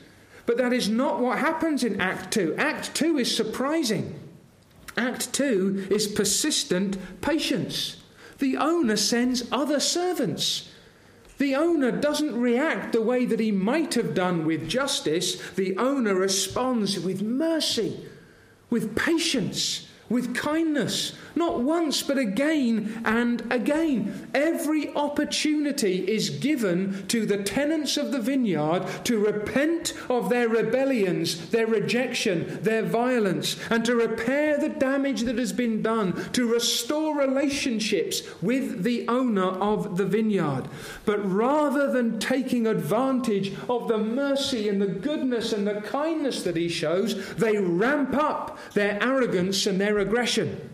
But 0.46 0.56
that 0.56 0.72
is 0.72 0.88
not 0.88 1.20
what 1.20 1.38
happens 1.38 1.84
in 1.84 2.00
Act 2.00 2.32
2. 2.32 2.54
Act 2.56 2.94
2 2.94 3.18
is 3.18 3.34
surprising. 3.34 4.18
Act 4.96 5.32
2 5.34 5.88
is 5.90 6.06
persistent 6.06 6.96
patience. 7.20 8.02
The 8.38 8.56
owner 8.56 8.96
sends 8.96 9.50
other 9.50 9.80
servants. 9.80 10.70
The 11.38 11.54
owner 11.54 11.90
doesn't 11.90 12.40
react 12.40 12.92
the 12.92 13.02
way 13.02 13.24
that 13.24 13.40
he 13.40 13.52
might 13.52 13.94
have 13.94 14.14
done 14.14 14.44
with 14.44 14.68
justice. 14.68 15.40
The 15.52 15.76
owner 15.76 16.14
responds 16.14 16.98
with 16.98 17.22
mercy, 17.22 18.06
with 18.70 18.96
patience, 18.96 19.87
with 20.08 20.34
kindness, 20.34 21.12
not 21.34 21.60
once, 21.60 22.02
but 22.02 22.18
again 22.18 23.02
and 23.04 23.42
again. 23.52 24.28
Every 24.34 24.94
opportunity 24.94 26.08
is 26.10 26.30
given 26.30 27.06
to 27.08 27.26
the 27.26 27.42
tenants 27.42 27.96
of 27.96 28.12
the 28.12 28.20
vineyard 28.20 28.86
to 29.04 29.24
repent 29.24 29.94
of 30.08 30.28
their 30.28 30.48
rebellions, 30.48 31.50
their 31.50 31.66
rejection, 31.66 32.58
their 32.62 32.82
violence, 32.82 33.56
and 33.70 33.84
to 33.84 33.94
repair 33.94 34.58
the 34.58 34.68
damage 34.68 35.22
that 35.22 35.38
has 35.38 35.52
been 35.52 35.82
done, 35.82 36.30
to 36.32 36.52
restore 36.52 37.18
relationships 37.18 38.22
with 38.42 38.82
the 38.82 39.06
owner 39.08 39.48
of 39.48 39.96
the 39.96 40.06
vineyard. 40.06 40.64
But 41.04 41.18
rather 41.30 41.92
than 41.92 42.18
taking 42.18 42.66
advantage 42.66 43.52
of 43.68 43.88
the 43.88 43.98
mercy 43.98 44.68
and 44.68 44.80
the 44.80 44.86
goodness 44.86 45.52
and 45.52 45.66
the 45.66 45.80
kindness 45.82 46.42
that 46.42 46.56
he 46.56 46.68
shows, 46.68 47.34
they 47.34 47.58
ramp 47.58 48.14
up 48.14 48.58
their 48.72 49.02
arrogance 49.02 49.66
and 49.66 49.80
their 49.80 49.97
aggression. 49.98 50.70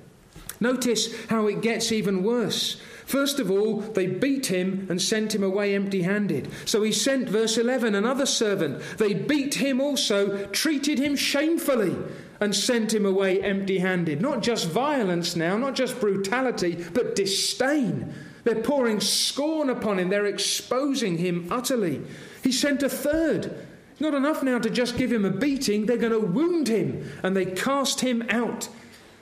Notice 0.61 1.27
how 1.27 1.47
it 1.47 1.61
gets 1.61 1.93
even 1.93 2.23
worse. 2.23 2.81
First 3.07 3.39
of 3.39 3.51
all, 3.51 3.81
they 3.81 4.07
beat 4.07 4.47
him 4.47 4.87
and 4.89 5.01
sent 5.01 5.35
him 5.35 5.43
away 5.43 5.75
empty 5.75 6.03
handed. 6.03 6.51
So 6.65 6.83
he 6.83 6.93
sent, 6.93 7.29
verse 7.29 7.59
11, 7.59 7.95
another 7.95 8.25
servant. 8.25 8.81
They 8.97 9.13
beat 9.13 9.57
him 9.57 9.81
also, 9.81 10.47
treated 10.47 10.99
him 10.99 11.15
shamefully, 11.15 11.97
and 12.41 12.55
sent 12.55 12.95
him 12.95 13.05
away 13.05 13.43
empty 13.43 13.79
handed. 13.79 14.23
Not 14.23 14.43
just 14.43 14.71
violence 14.71 15.37
now, 15.37 15.59
not 15.59 15.75
just 15.75 16.01
brutality, 16.01 16.83
but 16.95 17.15
disdain. 17.15 18.13
They're 18.45 18.63
pouring 18.63 19.01
scorn 19.01 19.71
upon 19.71 19.99
him, 19.99 20.09
they're 20.09 20.27
exposing 20.27 21.19
him 21.19 21.49
utterly. 21.51 22.03
He 22.43 22.53
sent 22.53 22.83
a 22.83 22.89
third. 22.89 23.67
Not 24.01 24.15
enough 24.15 24.43
now 24.43 24.59
to 24.59 24.71
just 24.71 24.97
give 24.97 25.13
him 25.13 25.25
a 25.25 25.31
beating, 25.31 25.87
they're 25.87 25.97
going 25.97 26.13
to 26.13 26.19
wound 26.19 26.69
him, 26.69 27.11
and 27.23 27.37
they 27.37 27.47
cast 27.47 28.01
him 28.01 28.25
out. 28.29 28.69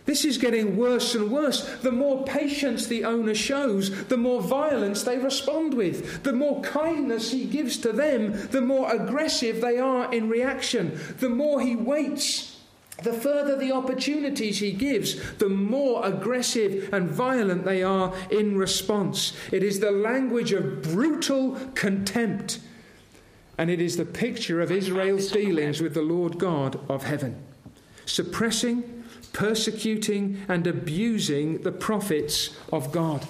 This 0.04 0.24
is 0.24 0.36
getting 0.36 0.76
worse 0.76 1.14
and 1.14 1.30
worse. 1.30 1.76
The 1.76 1.92
more 1.92 2.24
patience 2.24 2.86
the 2.86 3.04
owner 3.04 3.34
shows, 3.34 4.06
the 4.06 4.16
more 4.16 4.40
violence 4.40 5.04
they 5.04 5.18
respond 5.18 5.74
with. 5.74 6.24
The 6.24 6.32
more 6.32 6.60
kindness 6.62 7.30
he 7.30 7.44
gives 7.44 7.76
to 7.78 7.92
them, 7.92 8.32
the 8.48 8.60
more 8.60 8.92
aggressive 8.92 9.60
they 9.60 9.78
are 9.78 10.12
in 10.12 10.28
reaction. 10.28 10.98
The 11.20 11.28
more 11.28 11.60
he 11.60 11.76
waits, 11.76 12.58
the 13.02 13.12
further 13.12 13.56
the 13.56 13.72
opportunities 13.72 14.58
he 14.58 14.72
gives, 14.72 15.34
the 15.34 15.48
more 15.48 16.04
aggressive 16.04 16.92
and 16.92 17.08
violent 17.08 17.64
they 17.64 17.84
are 17.84 18.12
in 18.30 18.56
response. 18.56 19.34
It 19.52 19.62
is 19.62 19.78
the 19.78 19.92
language 19.92 20.52
of 20.52 20.82
brutal 20.82 21.58
contempt. 21.74 22.58
And 23.56 23.70
it 23.70 23.80
is 23.80 23.96
the 23.96 24.04
picture 24.04 24.60
of 24.60 24.72
Israel's 24.72 25.30
dealings 25.30 25.80
with 25.80 25.94
the 25.94 26.02
Lord 26.02 26.38
God 26.38 26.80
of 26.88 27.04
heaven. 27.04 27.40
Suppressing, 28.06 29.01
persecuting 29.32 30.40
and 30.48 30.66
abusing 30.66 31.62
the 31.62 31.72
prophets 31.72 32.56
of 32.72 32.92
God. 32.92 33.26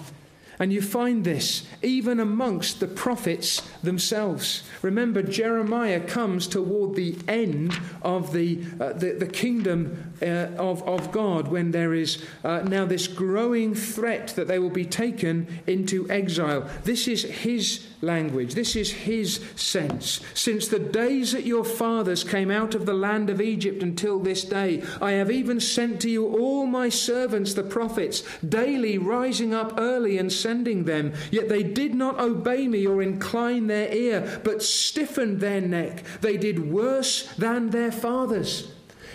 And 0.59 0.71
you 0.71 0.81
find 0.81 1.23
this 1.23 1.67
even 1.81 2.19
amongst 2.19 2.79
the 2.79 2.87
prophets 2.87 3.61
themselves. 3.81 4.63
Remember, 4.81 5.23
Jeremiah 5.23 5.99
comes 5.99 6.47
toward 6.47 6.95
the 6.95 7.17
end 7.27 7.77
of 8.01 8.33
the, 8.33 8.63
uh, 8.79 8.93
the, 8.93 9.13
the, 9.13 9.27
kingdom 9.27 10.13
uh, 10.21 10.51
of, 10.57 10.87
of 10.87 11.11
God 11.11 11.47
when 11.47 11.71
there 11.71 11.93
is 11.93 12.23
uh, 12.43 12.59
now 12.59 12.85
this 12.85 13.07
growing 13.07 13.73
threat 13.73 14.29
that 14.35 14.47
they 14.47 14.59
will 14.59 14.69
be 14.69 14.85
taken 14.85 15.47
into 15.65 16.09
exile. 16.09 16.69
This 16.83 17.07
is 17.07 17.23
his 17.23 17.87
language. 18.03 18.53
This 18.53 18.75
is 18.75 18.91
his 18.91 19.39
sense. 19.55 20.19
Since 20.33 20.67
the 20.67 20.79
days 20.79 21.31
that 21.31 21.45
your 21.45 21.63
fathers 21.63 22.23
came 22.23 22.51
out 22.51 22.75
of 22.75 22.85
the 22.85 22.93
land 22.93 23.29
of 23.29 23.41
Egypt 23.41 23.81
until 23.81 24.19
this 24.19 24.43
day, 24.43 24.83
I 25.01 25.13
have 25.13 25.31
even 25.31 25.59
sent 25.59 26.01
to 26.01 26.09
you 26.09 26.27
all 26.27 26.65
my 26.65 26.89
servants, 26.89 27.53
the 27.53 27.63
prophets, 27.63 28.23
daily 28.47 28.97
rising 28.97 29.53
up 29.53 29.79
early 29.79 30.17
and 30.17 30.31
sending 30.31 30.83
them. 30.83 31.13
Yet 31.31 31.49
they 31.49 31.63
did 31.63 31.95
not 31.95 32.19
obey 32.19 32.67
me 32.67 32.85
or 32.85 33.01
incline 33.01 33.67
their 33.67 33.91
ear, 33.91 34.41
but 34.43 34.61
stiffened 34.61 35.39
their 35.39 35.61
neck. 35.61 36.03
They 36.21 36.37
did 36.37 36.71
worse 36.71 37.27
than 37.37 37.69
their 37.69 37.91
fathers. 37.91 38.71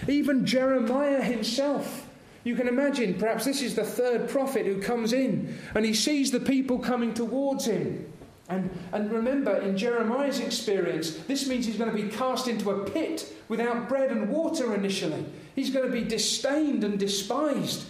Even 0.08 0.46
Jeremiah 0.46 1.22
himself. 1.22 2.06
You 2.44 2.54
can 2.54 2.68
imagine, 2.68 3.14
perhaps 3.14 3.44
this 3.44 3.60
is 3.60 3.74
the 3.74 3.84
third 3.84 4.30
prophet 4.30 4.64
who 4.64 4.80
comes 4.80 5.12
in 5.12 5.58
and 5.74 5.84
he 5.84 5.92
sees 5.92 6.30
the 6.30 6.40
people 6.40 6.78
coming 6.78 7.12
towards 7.12 7.66
him. 7.66 8.10
And, 8.48 8.70
and 8.92 9.12
remember, 9.12 9.56
in 9.58 9.76
Jeremiah's 9.76 10.40
experience, 10.40 11.16
this 11.26 11.46
means 11.46 11.66
he's 11.66 11.76
going 11.76 11.94
to 11.94 12.02
be 12.02 12.08
cast 12.08 12.48
into 12.48 12.70
a 12.70 12.90
pit 12.90 13.30
without 13.48 13.88
bread 13.88 14.10
and 14.10 14.30
water 14.30 14.74
initially. 14.74 15.24
He's 15.54 15.70
going 15.70 15.86
to 15.86 15.92
be 15.92 16.04
disdained 16.04 16.82
and 16.82 16.98
despised. 16.98 17.86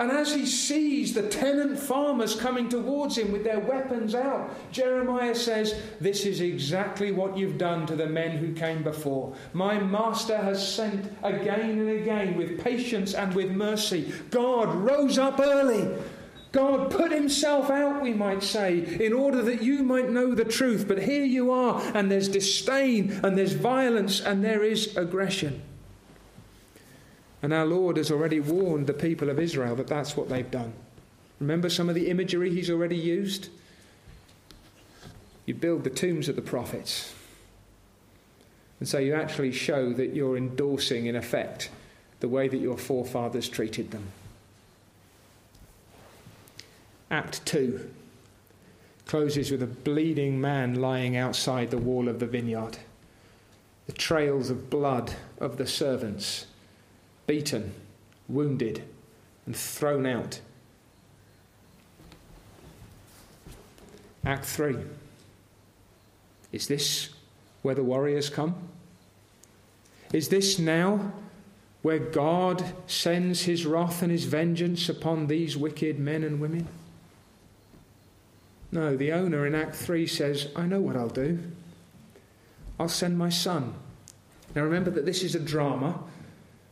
And 0.00 0.10
as 0.10 0.34
he 0.34 0.46
sees 0.46 1.12
the 1.12 1.28
tenant 1.28 1.78
farmers 1.78 2.34
coming 2.34 2.70
towards 2.70 3.18
him 3.18 3.32
with 3.32 3.44
their 3.44 3.60
weapons 3.60 4.14
out, 4.14 4.50
Jeremiah 4.72 5.34
says, 5.34 5.78
This 6.00 6.24
is 6.24 6.40
exactly 6.40 7.12
what 7.12 7.36
you've 7.36 7.58
done 7.58 7.86
to 7.86 7.94
the 7.94 8.06
men 8.06 8.38
who 8.38 8.54
came 8.54 8.82
before. 8.82 9.34
My 9.52 9.78
master 9.78 10.38
has 10.38 10.66
sent 10.66 11.12
again 11.22 11.78
and 11.78 11.90
again 11.90 12.38
with 12.38 12.64
patience 12.64 13.12
and 13.12 13.34
with 13.34 13.50
mercy. 13.50 14.10
God 14.30 14.74
rose 14.74 15.18
up 15.18 15.38
early 15.38 15.94
God 16.52 16.90
put 16.90 17.12
himself 17.12 17.70
out, 17.70 18.02
we 18.02 18.12
might 18.12 18.42
say, 18.42 18.78
in 19.04 19.12
order 19.12 19.40
that 19.42 19.62
you 19.62 19.84
might 19.84 20.10
know 20.10 20.34
the 20.34 20.44
truth. 20.44 20.88
But 20.88 21.02
here 21.02 21.24
you 21.24 21.52
are, 21.52 21.80
and 21.94 22.10
there's 22.10 22.28
disdain, 22.28 23.20
and 23.22 23.38
there's 23.38 23.52
violence, 23.52 24.20
and 24.20 24.44
there 24.44 24.64
is 24.64 24.96
aggression. 24.96 25.62
And 27.42 27.52
our 27.52 27.66
Lord 27.66 27.96
has 27.96 28.10
already 28.10 28.40
warned 28.40 28.86
the 28.86 28.92
people 28.92 29.30
of 29.30 29.38
Israel 29.38 29.76
that 29.76 29.86
that's 29.86 30.16
what 30.16 30.28
they've 30.28 30.50
done. 30.50 30.72
Remember 31.38 31.70
some 31.70 31.88
of 31.88 31.94
the 31.94 32.08
imagery 32.08 32.50
he's 32.50 32.68
already 32.68 32.98
used? 32.98 33.48
You 35.46 35.54
build 35.54 35.84
the 35.84 35.90
tombs 35.90 36.28
of 36.28 36.36
the 36.36 36.42
prophets. 36.42 37.14
And 38.78 38.88
so 38.88 38.98
you 38.98 39.14
actually 39.14 39.52
show 39.52 39.92
that 39.92 40.14
you're 40.14 40.36
endorsing, 40.36 41.06
in 41.06 41.14
effect, 41.14 41.70
the 42.20 42.28
way 42.28 42.48
that 42.48 42.58
your 42.58 42.76
forefathers 42.76 43.48
treated 43.48 43.90
them. 43.90 44.12
Act 47.10 47.44
2 47.46 47.90
closes 49.06 49.50
with 49.50 49.62
a 49.62 49.66
bleeding 49.66 50.40
man 50.40 50.74
lying 50.74 51.16
outside 51.16 51.70
the 51.70 51.78
wall 51.78 52.08
of 52.08 52.20
the 52.20 52.26
vineyard. 52.26 52.78
The 53.86 53.92
trails 53.92 54.50
of 54.50 54.70
blood 54.70 55.14
of 55.40 55.56
the 55.56 55.66
servants, 55.66 56.46
beaten, 57.26 57.74
wounded, 58.28 58.84
and 59.46 59.56
thrown 59.56 60.06
out. 60.06 60.40
Act 64.24 64.44
3. 64.44 64.76
Is 66.52 66.68
this 66.68 67.08
where 67.62 67.74
the 67.74 67.82
warriors 67.82 68.30
come? 68.30 68.54
Is 70.12 70.28
this 70.28 70.58
now 70.58 71.12
where 71.82 71.98
God 71.98 72.64
sends 72.86 73.42
his 73.42 73.66
wrath 73.66 74.02
and 74.02 74.12
his 74.12 74.24
vengeance 74.24 74.88
upon 74.88 75.26
these 75.26 75.56
wicked 75.56 75.98
men 75.98 76.22
and 76.22 76.40
women? 76.40 76.68
No, 78.72 78.96
the 78.96 79.12
owner 79.12 79.46
in 79.46 79.54
Act 79.54 79.74
3 79.74 80.06
says, 80.06 80.48
I 80.54 80.66
know 80.66 80.80
what 80.80 80.96
I'll 80.96 81.08
do. 81.08 81.40
I'll 82.78 82.88
send 82.88 83.18
my 83.18 83.28
son. 83.28 83.74
Now 84.54 84.62
remember 84.62 84.90
that 84.90 85.06
this 85.06 85.22
is 85.22 85.34
a 85.34 85.40
drama. 85.40 85.98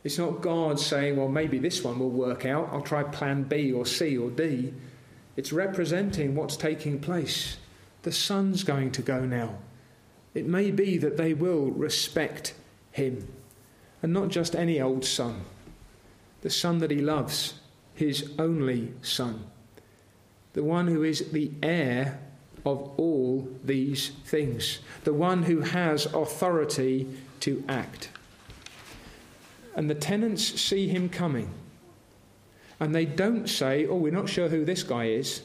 It's 0.04 0.18
not 0.18 0.40
God 0.40 0.78
saying, 0.78 1.16
well, 1.16 1.28
maybe 1.28 1.58
this 1.58 1.82
one 1.82 1.98
will 1.98 2.10
work 2.10 2.46
out. 2.46 2.70
I'll 2.72 2.82
try 2.82 3.02
plan 3.02 3.42
B 3.42 3.72
or 3.72 3.84
C 3.84 4.16
or 4.16 4.30
D. 4.30 4.72
It's 5.36 5.52
representing 5.52 6.34
what's 6.34 6.56
taking 6.56 7.00
place. 7.00 7.58
The 8.02 8.12
son's 8.12 8.64
going 8.64 8.92
to 8.92 9.02
go 9.02 9.24
now. 9.24 9.58
It 10.34 10.46
may 10.46 10.70
be 10.70 10.98
that 10.98 11.16
they 11.16 11.34
will 11.34 11.66
respect 11.66 12.54
him. 12.92 13.26
And 14.02 14.12
not 14.12 14.28
just 14.28 14.54
any 14.54 14.80
old 14.80 15.04
son, 15.04 15.42
the 16.42 16.50
son 16.50 16.78
that 16.78 16.90
he 16.90 17.00
loves, 17.00 17.54
his 17.94 18.30
only 18.38 18.94
son, 19.02 19.44
the 20.58 20.64
one 20.64 20.88
who 20.88 21.04
is 21.04 21.30
the 21.30 21.52
heir 21.62 22.18
of 22.66 22.90
all 22.98 23.48
these 23.62 24.08
things, 24.24 24.80
the 25.04 25.12
one 25.12 25.44
who 25.44 25.60
has 25.60 26.06
authority 26.06 27.06
to 27.38 27.62
act. 27.68 28.08
And 29.76 29.88
the 29.88 29.94
tenants 29.94 30.60
see 30.60 30.88
him 30.88 31.10
coming. 31.10 31.48
And 32.80 32.92
they 32.92 33.04
don't 33.04 33.46
say, 33.48 33.86
Oh, 33.86 33.94
we're 33.94 34.10
not 34.10 34.28
sure 34.28 34.48
who 34.48 34.64
this 34.64 34.82
guy 34.82 35.04
is. 35.04 35.42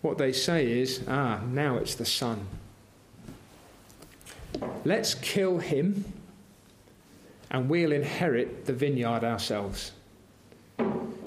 What 0.00 0.16
they 0.16 0.32
say 0.32 0.80
is, 0.80 1.04
Ah, 1.06 1.42
now 1.46 1.76
it's 1.76 1.96
the 1.96 2.06
son. 2.06 2.46
Let's 4.86 5.12
kill 5.12 5.58
him 5.58 6.06
and 7.50 7.68
we'll 7.68 7.92
inherit 7.92 8.64
the 8.64 8.72
vineyard 8.72 9.24
ourselves. 9.24 9.92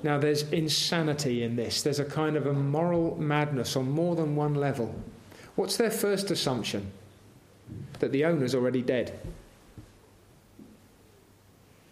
Now, 0.03 0.17
there's 0.17 0.43
insanity 0.51 1.43
in 1.43 1.55
this. 1.55 1.81
There's 1.81 1.99
a 1.99 2.05
kind 2.05 2.35
of 2.35 2.45
a 2.45 2.53
moral 2.53 3.15
madness 3.19 3.75
on 3.75 3.89
more 3.89 4.15
than 4.15 4.35
one 4.35 4.55
level. 4.55 4.95
What's 5.55 5.77
their 5.77 5.91
first 5.91 6.29
assumption? 6.29 6.91
That 7.99 8.11
the 8.11 8.25
owner's 8.25 8.53
already 8.53 8.81
dead. 8.81 9.19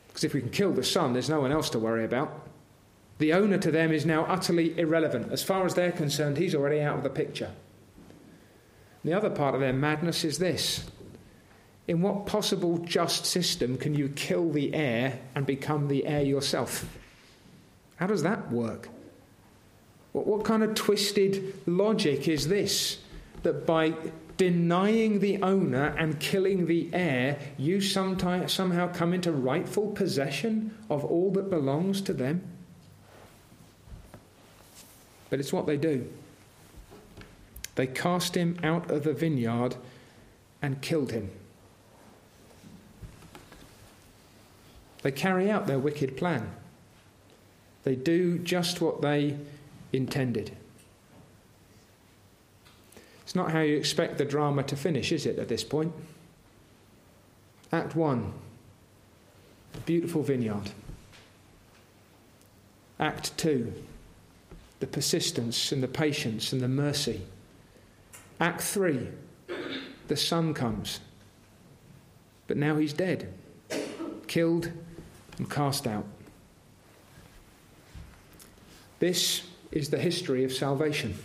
Because 0.07 0.23
if 0.23 0.33
we 0.33 0.41
can 0.41 0.51
kill 0.51 0.71
the 0.71 0.83
son, 0.83 1.13
there's 1.13 1.29
no 1.29 1.41
one 1.41 1.51
else 1.51 1.69
to 1.71 1.79
worry 1.79 2.05
about. 2.05 2.47
The 3.17 3.33
owner 3.33 3.57
to 3.57 3.71
them 3.71 3.91
is 3.91 4.05
now 4.05 4.25
utterly 4.25 4.77
irrelevant. 4.77 5.31
As 5.31 5.43
far 5.43 5.65
as 5.65 5.73
they're 5.73 5.91
concerned, 5.91 6.37
he's 6.37 6.55
already 6.55 6.81
out 6.81 6.97
of 6.97 7.03
the 7.03 7.09
picture. 7.09 7.51
The 9.03 9.13
other 9.13 9.29
part 9.29 9.55
of 9.55 9.61
their 9.61 9.73
madness 9.73 10.23
is 10.23 10.37
this 10.37 10.89
in 11.87 12.01
what 12.01 12.25
possible 12.25 12.79
just 12.79 13.25
system 13.25 13.77
can 13.77 13.93
you 13.93 14.09
kill 14.09 14.51
the 14.51 14.73
heir 14.73 15.19
and 15.35 15.45
become 15.45 15.87
the 15.87 16.05
heir 16.05 16.23
yourself? 16.23 16.85
How 17.97 18.08
does 18.08 18.23
that 18.23 18.51
work? 18.51 18.89
What, 20.12 20.27
what 20.27 20.45
kind 20.45 20.63
of 20.63 20.75
twisted 20.75 21.53
logic 21.65 22.27
is 22.27 22.47
this? 22.47 22.99
That 23.43 23.65
by 23.65 23.93
denying 24.38 25.19
the 25.19 25.41
owner 25.41 25.95
and 25.97 26.19
killing 26.19 26.65
the 26.65 26.89
heir, 26.93 27.39
you 27.58 27.79
sometime, 27.79 28.47
somehow 28.49 28.91
come 28.91 29.13
into 29.13 29.31
rightful 29.31 29.91
possession 29.91 30.77
of 30.89 31.05
all 31.05 31.31
that 31.31 31.49
belongs 31.49 32.01
to 32.01 32.13
them? 32.13 32.43
But 35.29 35.39
it's 35.39 35.53
what 35.53 35.65
they 35.65 35.77
do. 35.77 36.08
They 37.75 37.88
cast 37.88 38.36
him 38.36 38.58
out 38.63 38.89
of 38.89 39.03
the 39.03 39.13
vineyard 39.13 39.75
and 40.62 40.81
killed 40.81 41.12
him. 41.12 41.29
They 45.01 45.12
carry 45.12 45.51
out 45.51 45.67
their 45.67 45.77
wicked 45.77 46.17
plan. 46.17 46.51
They 47.86 47.95
do 47.95 48.39
just 48.39 48.82
what 48.82 49.02
they 49.02 49.38
intended. 49.93 50.52
It's 53.24 53.36
not 53.36 53.52
how 53.52 53.62
you 53.62 53.78
expect 53.78 54.17
the 54.17 54.26
drama 54.26 54.63
to 54.63 54.76
finish, 54.76 55.12
is 55.12 55.26
it, 55.26 55.39
at 55.39 55.48
this 55.48 55.63
point? 55.63 55.93
Act 57.71 57.95
1 57.95 58.34
the 59.74 59.82
beautiful 59.82 60.24
vineyard. 60.24 60.71
Act 63.00 63.38
2 63.38 63.74
the 64.80 64.88
persistence 64.88 65.71
and 65.71 65.82
the 65.82 65.88
patience 65.88 66.54
and 66.54 66.62
the 66.62 66.67
mercy. 66.67 67.21
Act 68.39 68.62
3 68.62 69.10
the 70.08 70.17
son 70.17 70.54
comes. 70.54 71.00
But 72.48 72.58
now 72.58 72.78
he's 72.78 72.93
dead, 72.93 73.34
killed 74.28 74.71
and 75.38 75.50
cast 75.50 75.88
out. 75.88 76.06
This 78.99 79.43
is 79.71 79.89
the 79.89 79.99
history 79.99 80.43
of 80.43 80.53
salvation. 80.53 81.15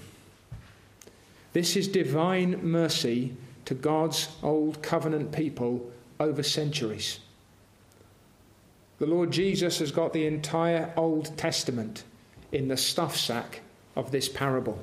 This 1.52 1.76
is 1.76 1.88
divine 1.88 2.62
mercy 2.62 3.34
to 3.64 3.74
God's 3.74 4.28
old 4.42 4.82
covenant 4.82 5.32
people 5.32 5.90
over 6.18 6.42
centuries. 6.42 7.20
The 8.98 9.06
Lord 9.06 9.30
Jesus 9.30 9.78
has 9.78 9.90
got 9.90 10.12
the 10.12 10.26
entire 10.26 10.92
Old 10.96 11.36
Testament 11.38 12.04
in 12.52 12.68
the 12.68 12.76
stuff 12.76 13.16
sack 13.16 13.60
of 13.96 14.10
this 14.10 14.28
parable. 14.28 14.82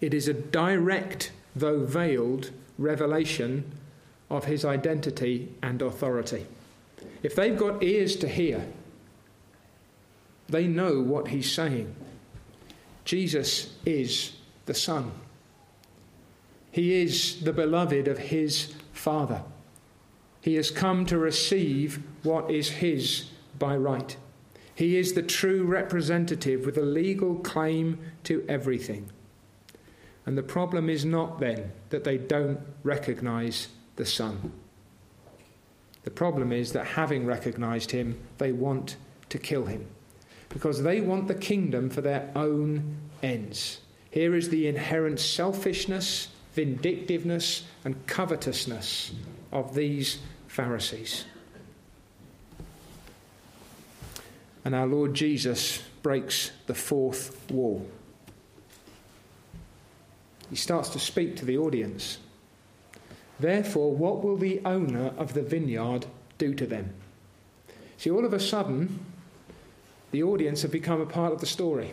It 0.00 0.12
is 0.12 0.28
a 0.28 0.34
direct, 0.34 1.32
though 1.54 1.84
veiled, 1.84 2.50
revelation 2.78 3.72
of 4.28 4.44
his 4.44 4.64
identity 4.64 5.54
and 5.62 5.80
authority. 5.80 6.46
If 7.22 7.34
they've 7.34 7.56
got 7.56 7.82
ears 7.82 8.16
to 8.16 8.28
hear, 8.28 8.66
they 10.48 10.66
know 10.66 11.00
what 11.00 11.28
he's 11.28 11.52
saying. 11.52 11.94
Jesus 13.04 13.74
is 13.84 14.32
the 14.66 14.74
Son. 14.74 15.12
He 16.70 16.94
is 16.94 17.42
the 17.42 17.52
beloved 17.52 18.08
of 18.08 18.18
his 18.18 18.74
Father. 18.92 19.42
He 20.40 20.54
has 20.56 20.70
come 20.70 21.06
to 21.06 21.18
receive 21.18 22.02
what 22.22 22.50
is 22.50 22.68
his 22.68 23.30
by 23.58 23.76
right. 23.76 24.16
He 24.74 24.96
is 24.96 25.14
the 25.14 25.22
true 25.22 25.64
representative 25.64 26.66
with 26.66 26.76
a 26.76 26.82
legal 26.82 27.36
claim 27.36 27.98
to 28.24 28.44
everything. 28.48 29.10
And 30.26 30.36
the 30.36 30.42
problem 30.42 30.90
is 30.90 31.04
not 31.04 31.38
then 31.38 31.72
that 31.90 32.04
they 32.04 32.18
don't 32.18 32.60
recognize 32.82 33.68
the 33.94 34.04
Son. 34.04 34.52
The 36.02 36.10
problem 36.10 36.52
is 36.52 36.72
that 36.72 36.86
having 36.86 37.24
recognized 37.24 37.90
him, 37.90 38.20
they 38.38 38.52
want 38.52 38.96
to 39.30 39.38
kill 39.38 39.64
him 39.64 39.86
because 40.48 40.82
they 40.82 41.00
want 41.00 41.28
the 41.28 41.34
kingdom 41.34 41.90
for 41.90 42.00
their 42.00 42.30
own 42.34 42.96
ends. 43.22 43.80
Here 44.10 44.34
is 44.34 44.48
the 44.48 44.66
inherent 44.66 45.20
selfishness, 45.20 46.28
vindictiveness, 46.54 47.64
and 47.84 48.06
covetousness 48.06 49.12
of 49.52 49.74
these 49.74 50.18
Pharisees. 50.48 51.24
And 54.64 54.74
our 54.74 54.86
Lord 54.86 55.14
Jesus 55.14 55.82
breaks 56.02 56.50
the 56.66 56.74
fourth 56.74 57.50
wall. 57.50 57.86
He 60.50 60.56
starts 60.56 60.88
to 60.90 60.98
speak 60.98 61.36
to 61.36 61.44
the 61.44 61.58
audience. 61.58 62.18
Therefore, 63.38 63.94
what 63.94 64.24
will 64.24 64.36
the 64.36 64.60
owner 64.64 65.12
of 65.18 65.34
the 65.34 65.42
vineyard 65.42 66.06
do 66.38 66.54
to 66.54 66.66
them? 66.66 66.94
See, 67.98 68.10
all 68.10 68.24
of 68.24 68.32
a 68.32 68.40
sudden, 68.40 68.98
the 70.16 70.22
audience 70.22 70.62
have 70.62 70.70
become 70.70 70.98
a 70.98 71.04
part 71.04 71.34
of 71.34 71.40
the 71.40 71.46
story. 71.46 71.92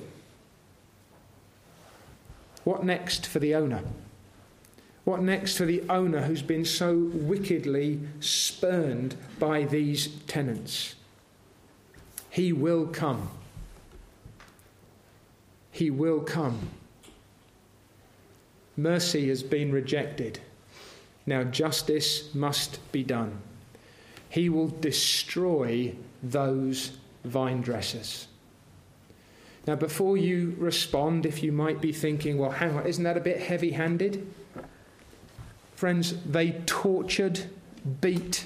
What 2.64 2.86
next 2.86 3.28
for 3.28 3.40
the 3.40 3.54
owner? 3.54 3.82
What 5.04 5.22
next 5.22 5.58
for 5.58 5.66
the 5.66 5.84
owner 5.90 6.22
who's 6.22 6.42
been 6.42 6.64
so 6.64 7.10
wickedly 7.12 8.00
spurned 8.22 9.18
by 9.40 9.66
these 9.66 10.08
tenants? 10.26 10.96
He 12.30 12.54
will 12.54 12.88
come. 12.88 13.30
He 15.70 15.90
will 15.90 16.22
come. 16.22 16.70
Mercy 18.78 19.28
has 19.28 19.44
been 19.44 19.74
rejected. 19.74 20.40
Now 21.26 21.44
justice 21.44 22.34
must 22.34 22.80
be 22.94 23.04
done. 23.04 23.40
He 24.30 24.48
will 24.48 24.70
destroy 24.70 25.94
those 26.24 26.94
vine 27.24 27.62
dressers. 27.62 28.28
Now, 29.66 29.76
before 29.76 30.18
you 30.18 30.56
respond, 30.58 31.26
if 31.26 31.42
you 31.42 31.52
might 31.52 31.80
be 31.80 31.94
thinking, 31.94 32.38
well, 32.38 32.52
hang 32.52 32.76
on, 32.76 32.86
isn't 32.86 33.04
that 33.04 33.16
a 33.16 33.22
bit 33.22 33.40
heavy 33.40 33.72
handed? 33.72 34.28
Friends, 35.76 36.16
they 36.26 36.52
tortured, 36.66 37.46
beat, 38.02 38.46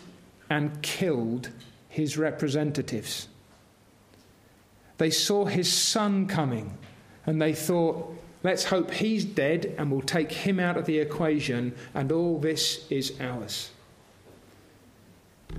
and 0.50 0.82
killed 0.82 1.50
his 1.90 2.18
representatives. 2.18 3.28
They 4.98 5.10
saw 5.10 5.46
his 5.46 5.72
son 5.72 6.28
coming 6.28 6.78
and 7.26 7.42
they 7.42 7.54
thought, 7.54 8.16
let's 8.44 8.66
hope 8.66 8.92
he's 8.92 9.26
dead 9.26 9.76
and 9.78 9.92
we'll 9.92 10.02
take 10.02 10.32
him 10.32 10.60
out 10.60 10.78
of 10.78 10.86
the 10.86 11.00
equation 11.00 11.76
and 11.94 12.12
all 12.12 12.40
this 12.40 12.86
is 12.92 13.20
ours. 13.20 13.72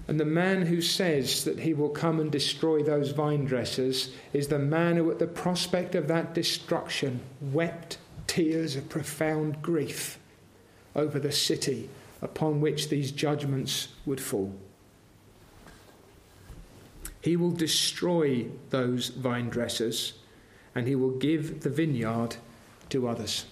And 0.09 0.19
the 0.19 0.25
man 0.25 0.63
who 0.63 0.81
says 0.81 1.45
that 1.45 1.61
he 1.61 1.75
will 1.75 1.91
come 1.91 2.19
and 2.19 2.33
destroy 2.33 2.83
those 2.83 3.11
vine 3.11 3.45
dressers 3.45 4.11
is 4.33 4.49
the 4.49 4.59
man 4.59 4.97
who, 4.97 5.11
at 5.11 5.19
the 5.19 5.27
prospect 5.27 5.95
of 5.95 6.09
that 6.09 6.35
destruction, 6.35 7.21
wept 7.43 7.99
tears 8.27 8.75
of 8.75 8.89
profound 8.89 9.61
grief 9.61 10.19
over 10.97 11.19
the 11.19 11.31
city 11.31 11.91
upon 12.23 12.63
which 12.63 12.89
these 12.89 13.13
judgments 13.13 13.89
would 14.07 14.21
fall. 14.21 14.55
He 17.21 17.37
will 17.37 17.51
destroy 17.51 18.47
those 18.71 19.09
vine 19.09 19.51
dressers 19.51 20.15
and 20.75 20.89
he 20.89 20.95
will 20.95 21.19
give 21.19 21.61
the 21.61 21.71
vineyard 21.71 22.37
to 22.89 23.09
others. 23.09 23.45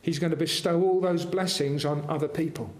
He's 0.00 0.18
going 0.18 0.32
to 0.32 0.36
bestow 0.36 0.82
all 0.82 1.00
those 1.00 1.24
blessings 1.24 1.84
on 1.84 2.04
other 2.08 2.26
people. 2.26 2.72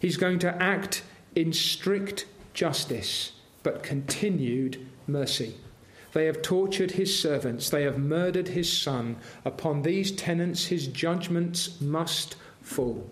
He's 0.00 0.16
going 0.16 0.38
to 0.40 0.62
act 0.62 1.02
in 1.34 1.52
strict 1.52 2.26
justice, 2.52 3.32
but 3.62 3.82
continued 3.82 4.86
mercy. 5.06 5.54
They 6.12 6.26
have 6.26 6.42
tortured 6.42 6.92
his 6.92 7.18
servants, 7.18 7.68
they 7.70 7.82
have 7.82 7.98
murdered 7.98 8.48
his 8.48 8.72
son. 8.72 9.16
Upon 9.44 9.82
these 9.82 10.12
tenants, 10.12 10.66
his 10.66 10.86
judgments 10.86 11.80
must 11.80 12.36
fall. 12.62 13.10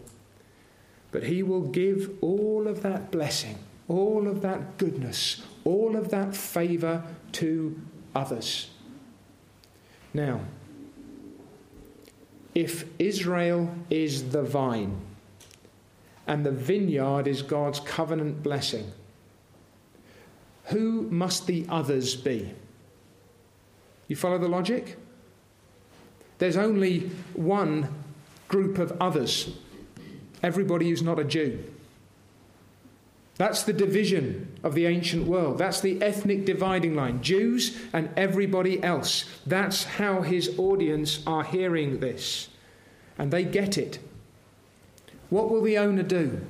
But 1.10 1.24
he 1.24 1.42
will 1.42 1.62
give 1.62 2.10
all 2.20 2.68
of 2.68 2.82
that 2.82 3.10
blessing, 3.10 3.58
all 3.88 4.28
of 4.28 4.40
that 4.42 4.78
goodness, 4.78 5.42
all 5.64 5.96
of 5.96 6.10
that 6.10 6.36
favour 6.36 7.02
to 7.32 7.80
others. 8.14 8.70
Now, 10.14 10.40
if 12.54 12.84
Israel 12.98 13.74
is 13.90 14.30
the 14.30 14.42
vine, 14.42 15.00
and 16.26 16.44
the 16.46 16.52
vineyard 16.52 17.26
is 17.26 17.42
God's 17.42 17.80
covenant 17.80 18.42
blessing. 18.42 18.92
Who 20.66 21.02
must 21.10 21.46
the 21.46 21.66
others 21.68 22.14
be? 22.14 22.52
You 24.08 24.16
follow 24.16 24.38
the 24.38 24.48
logic? 24.48 24.96
There's 26.38 26.56
only 26.56 27.10
one 27.34 27.88
group 28.48 28.78
of 28.78 28.92
others 29.00 29.56
everybody 30.42 30.90
who's 30.90 31.02
not 31.02 31.18
a 31.18 31.24
Jew. 31.24 31.64
That's 33.36 33.62
the 33.62 33.72
division 33.72 34.58
of 34.62 34.74
the 34.74 34.86
ancient 34.86 35.26
world. 35.26 35.58
That's 35.58 35.80
the 35.80 36.02
ethnic 36.02 36.44
dividing 36.44 36.94
line 36.94 37.22
Jews 37.22 37.76
and 37.92 38.10
everybody 38.16 38.82
else. 38.82 39.24
That's 39.46 39.84
how 39.84 40.20
his 40.22 40.58
audience 40.58 41.22
are 41.26 41.44
hearing 41.44 42.00
this. 42.00 42.48
And 43.18 43.32
they 43.32 43.44
get 43.44 43.78
it. 43.78 43.98
What 45.32 45.48
will 45.48 45.62
the 45.62 45.78
owner 45.78 46.02
do? 46.02 46.42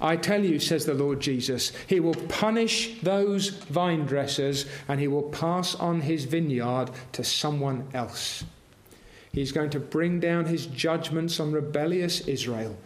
I 0.00 0.16
tell 0.16 0.44
you, 0.44 0.58
says 0.58 0.84
the 0.84 0.94
Lord 0.94 1.20
Jesus, 1.20 1.70
he 1.86 2.00
will 2.00 2.16
punish 2.28 3.00
those 3.02 3.50
vine 3.50 4.04
dressers 4.04 4.66
and 4.88 4.98
he 4.98 5.06
will 5.06 5.22
pass 5.22 5.76
on 5.76 6.00
his 6.00 6.24
vineyard 6.24 6.90
to 7.12 7.22
someone 7.22 7.86
else. 7.94 8.42
He's 9.30 9.52
going 9.52 9.70
to 9.70 9.78
bring 9.78 10.18
down 10.18 10.46
his 10.46 10.66
judgments 10.66 11.38
on 11.38 11.52
rebellious 11.52 12.22
Israel 12.22 12.76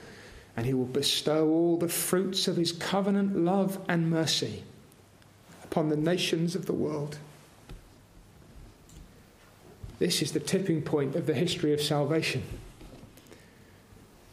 and 0.58 0.66
he 0.66 0.74
will 0.74 0.84
bestow 0.84 1.48
all 1.48 1.78
the 1.78 1.88
fruits 1.88 2.46
of 2.46 2.58
his 2.58 2.72
covenant 2.72 3.34
love 3.34 3.80
and 3.88 4.10
mercy 4.10 4.62
upon 5.64 5.88
the 5.88 5.96
nations 5.96 6.54
of 6.54 6.66
the 6.66 6.74
world. 6.74 7.16
This 10.00 10.20
is 10.20 10.32
the 10.32 10.40
tipping 10.40 10.82
point 10.82 11.16
of 11.16 11.24
the 11.24 11.32
history 11.32 11.72
of 11.72 11.80
salvation. 11.80 12.42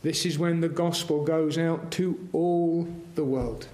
This 0.05 0.23
is 0.23 0.37
when 0.37 0.61
the 0.61 0.69
gospel 0.69 1.23
goes 1.23 1.57
out 1.57 1.89
to 1.93 2.29
all 2.31 2.87
the 3.15 3.23
world. 3.23 3.67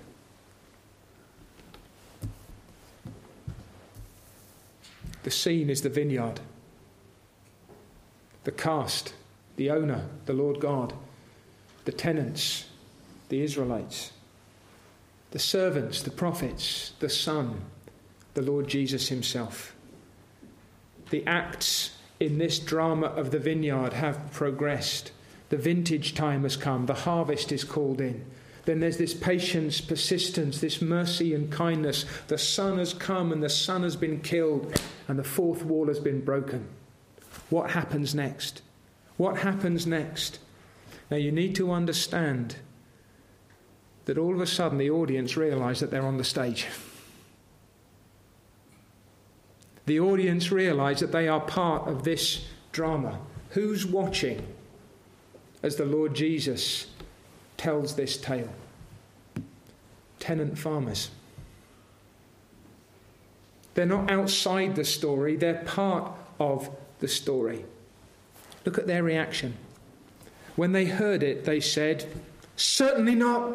The 5.24 5.30
scene 5.30 5.70
is 5.70 5.82
the 5.82 5.89
vineyard. 5.89 6.39
The 8.46 8.54
cast, 8.54 9.13
the 9.58 9.72
owner, 9.72 10.08
the 10.26 10.32
Lord 10.32 10.62
God. 10.62 10.94
The 11.84 11.91
tenants, 11.91 12.70
the 13.28 13.41
Israelites. 13.41 14.13
The 15.32 15.39
servants, 15.39 16.02
the 16.02 16.12
prophets, 16.12 16.94
the 17.00 17.10
Son, 17.10 17.60
the 18.36 18.41
Lord 18.41 18.70
Jesus 18.70 19.10
Himself. 19.10 19.76
The 21.10 21.28
acts 21.28 21.98
in 22.22 22.38
this 22.38 22.58
drama 22.58 23.08
of 23.08 23.32
the 23.32 23.39
vineyard 23.39 23.91
have 23.91 24.32
progressed. 24.32 25.12
The 25.52 25.58
vintage 25.58 26.16
time 26.16 26.44
has 26.44 26.56
come, 26.56 26.86
the 26.86 26.94
harvest 26.94 27.52
is 27.52 27.66
called 27.66 28.00
in. 28.00 28.26
Then 28.64 28.80
there's 28.80 28.96
this 28.96 29.14
patience, 29.14 29.82
persistence, 29.82 30.62
this 30.62 30.82
mercy 30.82 31.36
and 31.36 31.52
kindness. 31.52 32.06
The 32.28 32.38
son 32.38 32.78
has 32.78 32.94
come 32.94 33.34
and 33.34 33.44
the 33.44 33.50
son 33.50 33.84
has 33.84 33.98
been 33.98 34.22
killed, 34.22 34.80
and 35.10 35.20
the 35.20 35.26
fourth 35.26 35.66
wall 35.66 35.88
has 35.88 36.00
been 36.00 36.24
broken. 36.24 36.70
What 37.50 37.72
happens 37.72 38.16
next? 38.16 38.62
What 39.18 39.40
happens 39.40 39.86
next? 39.86 40.40
Now, 41.10 41.18
you 41.18 41.34
need 41.34 41.54
to 41.56 41.74
understand 41.74 42.56
that 44.06 44.18
all 44.18 44.34
of 44.34 44.40
a 44.40 44.48
sudden 44.48 44.78
the 44.78 44.90
audience 44.90 45.36
realize 45.36 45.82
that 45.82 45.92
they're 45.92 46.08
on 46.08 46.18
the 46.18 46.24
stage. 46.24 46.66
The 49.86 50.00
audience 50.00 50.50
realize 50.50 51.02
that 51.02 51.12
they 51.12 51.28
are 51.28 51.42
part 51.42 51.90
of 51.90 52.06
this 52.06 52.46
drama. 52.72 53.20
Who's 53.50 53.86
watching? 53.86 54.48
As 55.63 55.76
the 55.76 55.86
Lord 55.86 56.13
Jesus 56.13 56.88
tells 57.58 57.95
this 57.95 58.17
tale. 58.17 58.50
Tenant 60.19 60.58
farmers. 60.58 61.12
They're 63.74 63.86
not 63.86 64.12
outside 64.12 64.76
the 64.76 64.84
story, 64.84 65.36
they're 65.36 65.63
part 65.65 66.12
of 66.39 66.69
the 67.00 67.08
story. 67.08 67.65
Look 68.65 68.78
at 68.78 68.88
their 68.88 69.04
reaction. 69.04 69.56
When 70.56 70.71
they 70.71 70.86
heard 70.86 71.24
it, 71.24 71.45
they 71.45 71.60
said, 71.60 72.06
Certainly 72.56 73.15
not. 73.15 73.54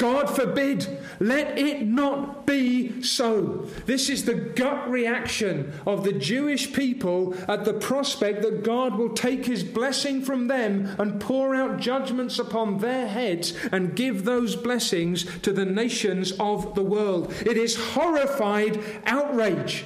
God 0.00 0.34
forbid, 0.34 0.98
let 1.18 1.58
it 1.58 1.86
not 1.86 2.46
be 2.46 3.02
so. 3.02 3.68
This 3.84 4.08
is 4.08 4.24
the 4.24 4.34
gut 4.34 4.90
reaction 4.90 5.74
of 5.86 6.04
the 6.04 6.14
Jewish 6.14 6.72
people 6.72 7.34
at 7.46 7.66
the 7.66 7.74
prospect 7.74 8.40
that 8.40 8.64
God 8.64 8.94
will 8.94 9.10
take 9.10 9.44
his 9.44 9.62
blessing 9.62 10.22
from 10.22 10.48
them 10.48 10.96
and 10.98 11.20
pour 11.20 11.54
out 11.54 11.80
judgments 11.80 12.38
upon 12.38 12.78
their 12.78 13.08
heads 13.08 13.52
and 13.70 13.94
give 13.94 14.24
those 14.24 14.56
blessings 14.56 15.26
to 15.40 15.52
the 15.52 15.66
nations 15.66 16.32
of 16.40 16.74
the 16.74 16.82
world. 16.82 17.34
It 17.44 17.58
is 17.58 17.92
horrified 17.92 18.82
outrage. 19.04 19.84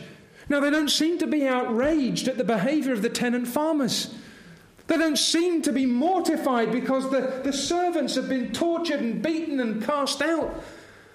Now, 0.49 0.61
they 0.61 0.71
don't 0.71 0.91
seem 0.91 1.19
to 1.19 1.27
be 1.27 1.49
outraged 1.49 2.29
at 2.29 2.39
the 2.39 2.45
behavior 2.45 2.93
of 2.93 3.03
the 3.03 3.09
tenant 3.09 3.49
farmers. 3.49 4.15
They 4.87 4.99
don't 4.99 5.19
seem 5.19 5.63
to 5.63 5.73
be 5.73 5.87
mortified 5.87 6.71
because 6.71 7.11
the, 7.11 7.41
the 7.43 7.53
servants 7.53 8.17
have 8.17 8.29
been 8.29 8.53
tortured 8.53 9.01
and 9.01 9.23
beaten 9.23 9.61
and 9.61 9.83
cast 9.83 10.21
out. 10.21 10.63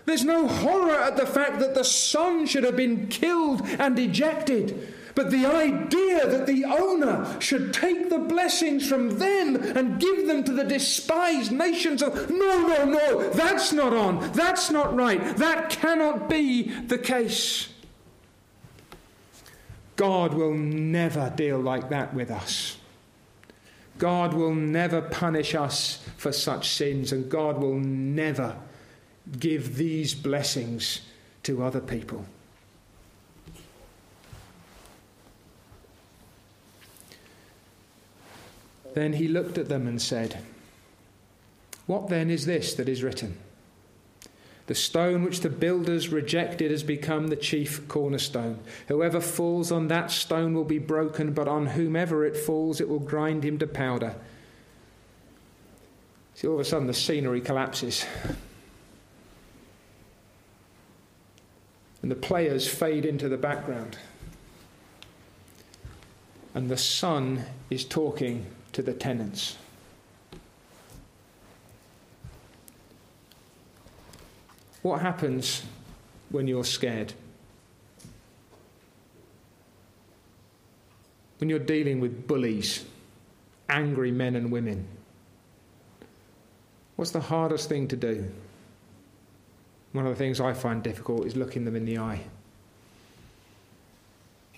There's 0.06 0.24
no 0.24 0.48
horror 0.48 0.96
at 0.96 1.18
the 1.18 1.28
fact 1.28 1.60
that 1.60 1.76
the 1.76 1.84
son 1.84 2.48
should 2.48 2.64
have 2.64 2.76
been 2.76 3.08
killed 3.08 3.62
and 3.78 3.98
ejected. 4.00 4.96
But 5.14 5.30
the 5.30 5.46
idea 5.46 6.28
that 6.28 6.48
the 6.48 6.66
owner 6.66 7.40
should 7.40 7.74
take 7.74 8.10
the 8.10 8.18
blessings 8.18 8.88
from 8.88 9.20
them 9.20 9.56
and 9.56 10.00
give 10.00 10.26
them 10.26 10.44
to 10.46 10.52
the 10.52 10.64
despised 10.64 11.52
nations 11.52 12.02
of, 12.02 12.30
no, 12.30 12.68
no, 12.68 12.86
no, 12.86 13.30
that's 13.30 13.72
not 13.72 13.94
on. 13.94 14.32
That's 14.32 14.72
not 14.72 14.96
right. 14.96 15.36
That 15.38 15.70
cannot 15.70 16.28
be 16.28 16.72
the 16.72 16.98
case. 16.98 17.70
God 19.96 20.34
will 20.34 20.56
never 20.56 21.32
deal 21.36 21.60
like 21.60 21.90
that 21.90 22.16
with 22.16 22.32
us. 22.32 22.79
God 24.00 24.34
will 24.34 24.56
never 24.56 25.02
punish 25.02 25.54
us 25.54 26.04
for 26.18 26.32
such 26.32 26.70
sins, 26.70 27.12
and 27.12 27.30
God 27.30 27.60
will 27.60 27.80
never 27.80 28.56
give 29.38 29.76
these 29.76 30.16
blessings 30.16 31.02
to 31.44 31.64
other 31.64 31.82
people. 31.82 32.26
Then 38.94 39.14
he 39.14 39.28
looked 39.28 39.58
at 39.58 39.70
them 39.70 39.86
and 39.86 40.02
said, 40.02 40.42
What 41.86 42.10
then 42.10 42.30
is 42.30 42.46
this 42.46 42.74
that 42.76 42.90
is 42.90 43.04
written? 43.04 43.38
The 44.70 44.76
stone 44.76 45.24
which 45.24 45.40
the 45.40 45.50
builders 45.50 46.10
rejected 46.10 46.70
has 46.70 46.84
become 46.84 47.30
the 47.30 47.36
chief 47.36 47.88
cornerstone. 47.88 48.60
Whoever 48.88 49.20
falls 49.20 49.72
on 49.72 49.88
that 49.88 50.12
stone 50.12 50.54
will 50.54 50.64
be 50.64 50.78
broken, 50.78 51.34
but 51.34 51.48
on 51.48 51.66
whomever 51.66 52.24
it 52.24 52.38
falls, 52.38 52.80
it 52.80 52.88
will 52.88 53.00
grind 53.00 53.44
him 53.44 53.58
to 53.58 53.66
powder. 53.66 54.14
See, 56.36 56.46
all 56.46 56.54
of 56.54 56.60
a 56.60 56.66
sudden 56.66 56.86
the 56.86 56.94
scenery 56.94 57.42
collapses. 57.42 58.06
And 62.04 62.12
the 62.12 62.16
players 62.16 62.68
fade 62.68 63.06
into 63.06 63.28
the 63.28 63.38
background. 63.38 63.98
And 66.54 66.70
the 66.70 66.78
son 66.78 67.44
is 67.72 67.84
talking 67.86 68.46
to 68.74 68.84
the 68.84 68.94
tenants. 68.94 69.58
What 74.82 75.02
happens 75.02 75.64
when 76.30 76.48
you're 76.48 76.64
scared? 76.64 77.14
When 81.40 81.50
you're 81.50 81.60
dealing 81.60 82.00
with 82.00 82.28
bullies, 82.28 82.86
angry 83.70 84.12
men 84.12 84.36
and 84.36 84.52
women, 84.52 84.88
what's 86.96 87.12
the 87.12 87.22
hardest 87.22 87.70
thing 87.70 87.88
to 87.90 87.96
do? 87.96 88.30
One 89.92 90.06
of 90.06 90.12
the 90.12 90.18
things 90.18 90.40
I 90.40 90.54
find 90.54 90.84
difficult 90.84 91.26
is 91.26 91.36
looking 91.36 91.66
them 91.66 91.76
in 91.76 91.86
the 91.86 91.98
eye. 91.98 92.22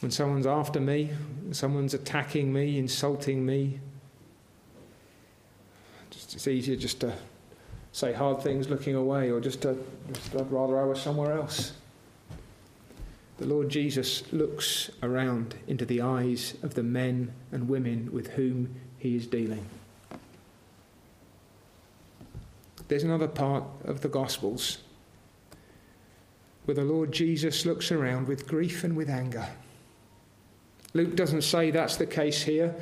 When 0.01 0.12
someone's 0.12 0.47
after 0.47 0.79
me, 0.79 1.12
someone's 1.51 1.93
attacking 1.93 2.51
me, 2.51 2.79
insulting 2.79 3.45
me, 3.45 3.79
it's 6.10 6.47
easier 6.47 6.75
just 6.75 7.01
to 7.01 7.13
say 7.91 8.13
hard 8.13 8.41
things 8.41 8.69
looking 8.69 8.95
away 8.95 9.30
or 9.30 9.39
just 9.39 9.62
to, 9.62 9.77
just, 10.13 10.36
I'd 10.36 10.51
rather 10.51 10.80
I 10.80 10.86
was 10.86 11.01
somewhere 11.01 11.34
else. 11.34 11.73
The 13.38 13.47
Lord 13.47 13.69
Jesus 13.69 14.32
looks 14.32 14.91
around 15.01 15.56
into 15.67 15.86
the 15.86 16.01
eyes 16.01 16.56
of 16.62 16.75
the 16.75 16.84
men 16.84 17.34
and 17.51 17.67
women 17.67 18.10
with 18.12 18.27
whom 18.27 18.75
he 18.97 19.15
is 19.15 19.25
dealing. 19.25 19.65
There's 22.88 23.04
another 23.04 23.27
part 23.27 23.63
of 23.86 24.01
the 24.01 24.10
Gospels 24.10 24.80
where 26.65 26.75
the 26.75 26.84
Lord 26.84 27.12
Jesus 27.12 27.65
looks 27.65 27.91
around 27.91 28.27
with 28.27 28.47
grief 28.47 28.84
and 28.84 28.95
with 28.95 29.10
anger. 29.10 29.47
Luke 30.93 31.15
doesn't 31.15 31.43
say 31.43 31.71
that's 31.71 31.95
the 31.95 32.06
case 32.06 32.43
here, 32.43 32.75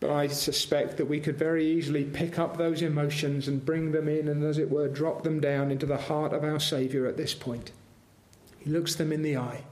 but 0.00 0.10
I 0.10 0.28
suspect 0.28 0.96
that 0.96 1.08
we 1.08 1.20
could 1.20 1.36
very 1.36 1.66
easily 1.66 2.04
pick 2.04 2.38
up 2.38 2.56
those 2.56 2.80
emotions 2.80 3.46
and 3.46 3.64
bring 3.64 3.92
them 3.92 4.08
in 4.08 4.28
and, 4.28 4.42
as 4.42 4.56
it 4.56 4.70
were, 4.70 4.88
drop 4.88 5.22
them 5.22 5.40
down 5.40 5.70
into 5.70 5.84
the 5.84 5.98
heart 5.98 6.32
of 6.32 6.42
our 6.42 6.58
Saviour 6.58 7.06
at 7.06 7.18
this 7.18 7.34
point. 7.34 7.70
He 8.58 8.70
looks 8.70 8.94
them 8.94 9.12
in 9.12 9.22
the 9.22 9.36
eye. 9.36 9.64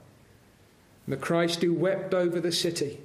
And 1.05 1.13
the 1.13 1.17
Christ 1.17 1.63
who 1.63 1.73
wept 1.73 2.13
over 2.13 2.39
the 2.39 2.51
city 2.51 2.99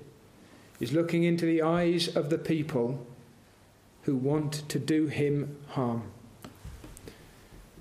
is 0.80 0.92
looking 0.92 1.24
into 1.24 1.46
the 1.46 1.62
eyes 1.62 2.14
of 2.14 2.28
the 2.28 2.36
people 2.36 3.06
who 4.02 4.16
want 4.16 4.68
to 4.68 4.78
do 4.78 5.06
him 5.06 5.56
harm. 5.68 6.02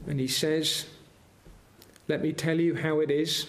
And 0.08 0.22
he 0.22 0.28
says, 0.28 0.86
Let 2.08 2.22
me 2.22 2.32
tell 2.32 2.62
you 2.62 2.76
how 2.76 3.02
it 3.02 3.12
is, 3.12 3.48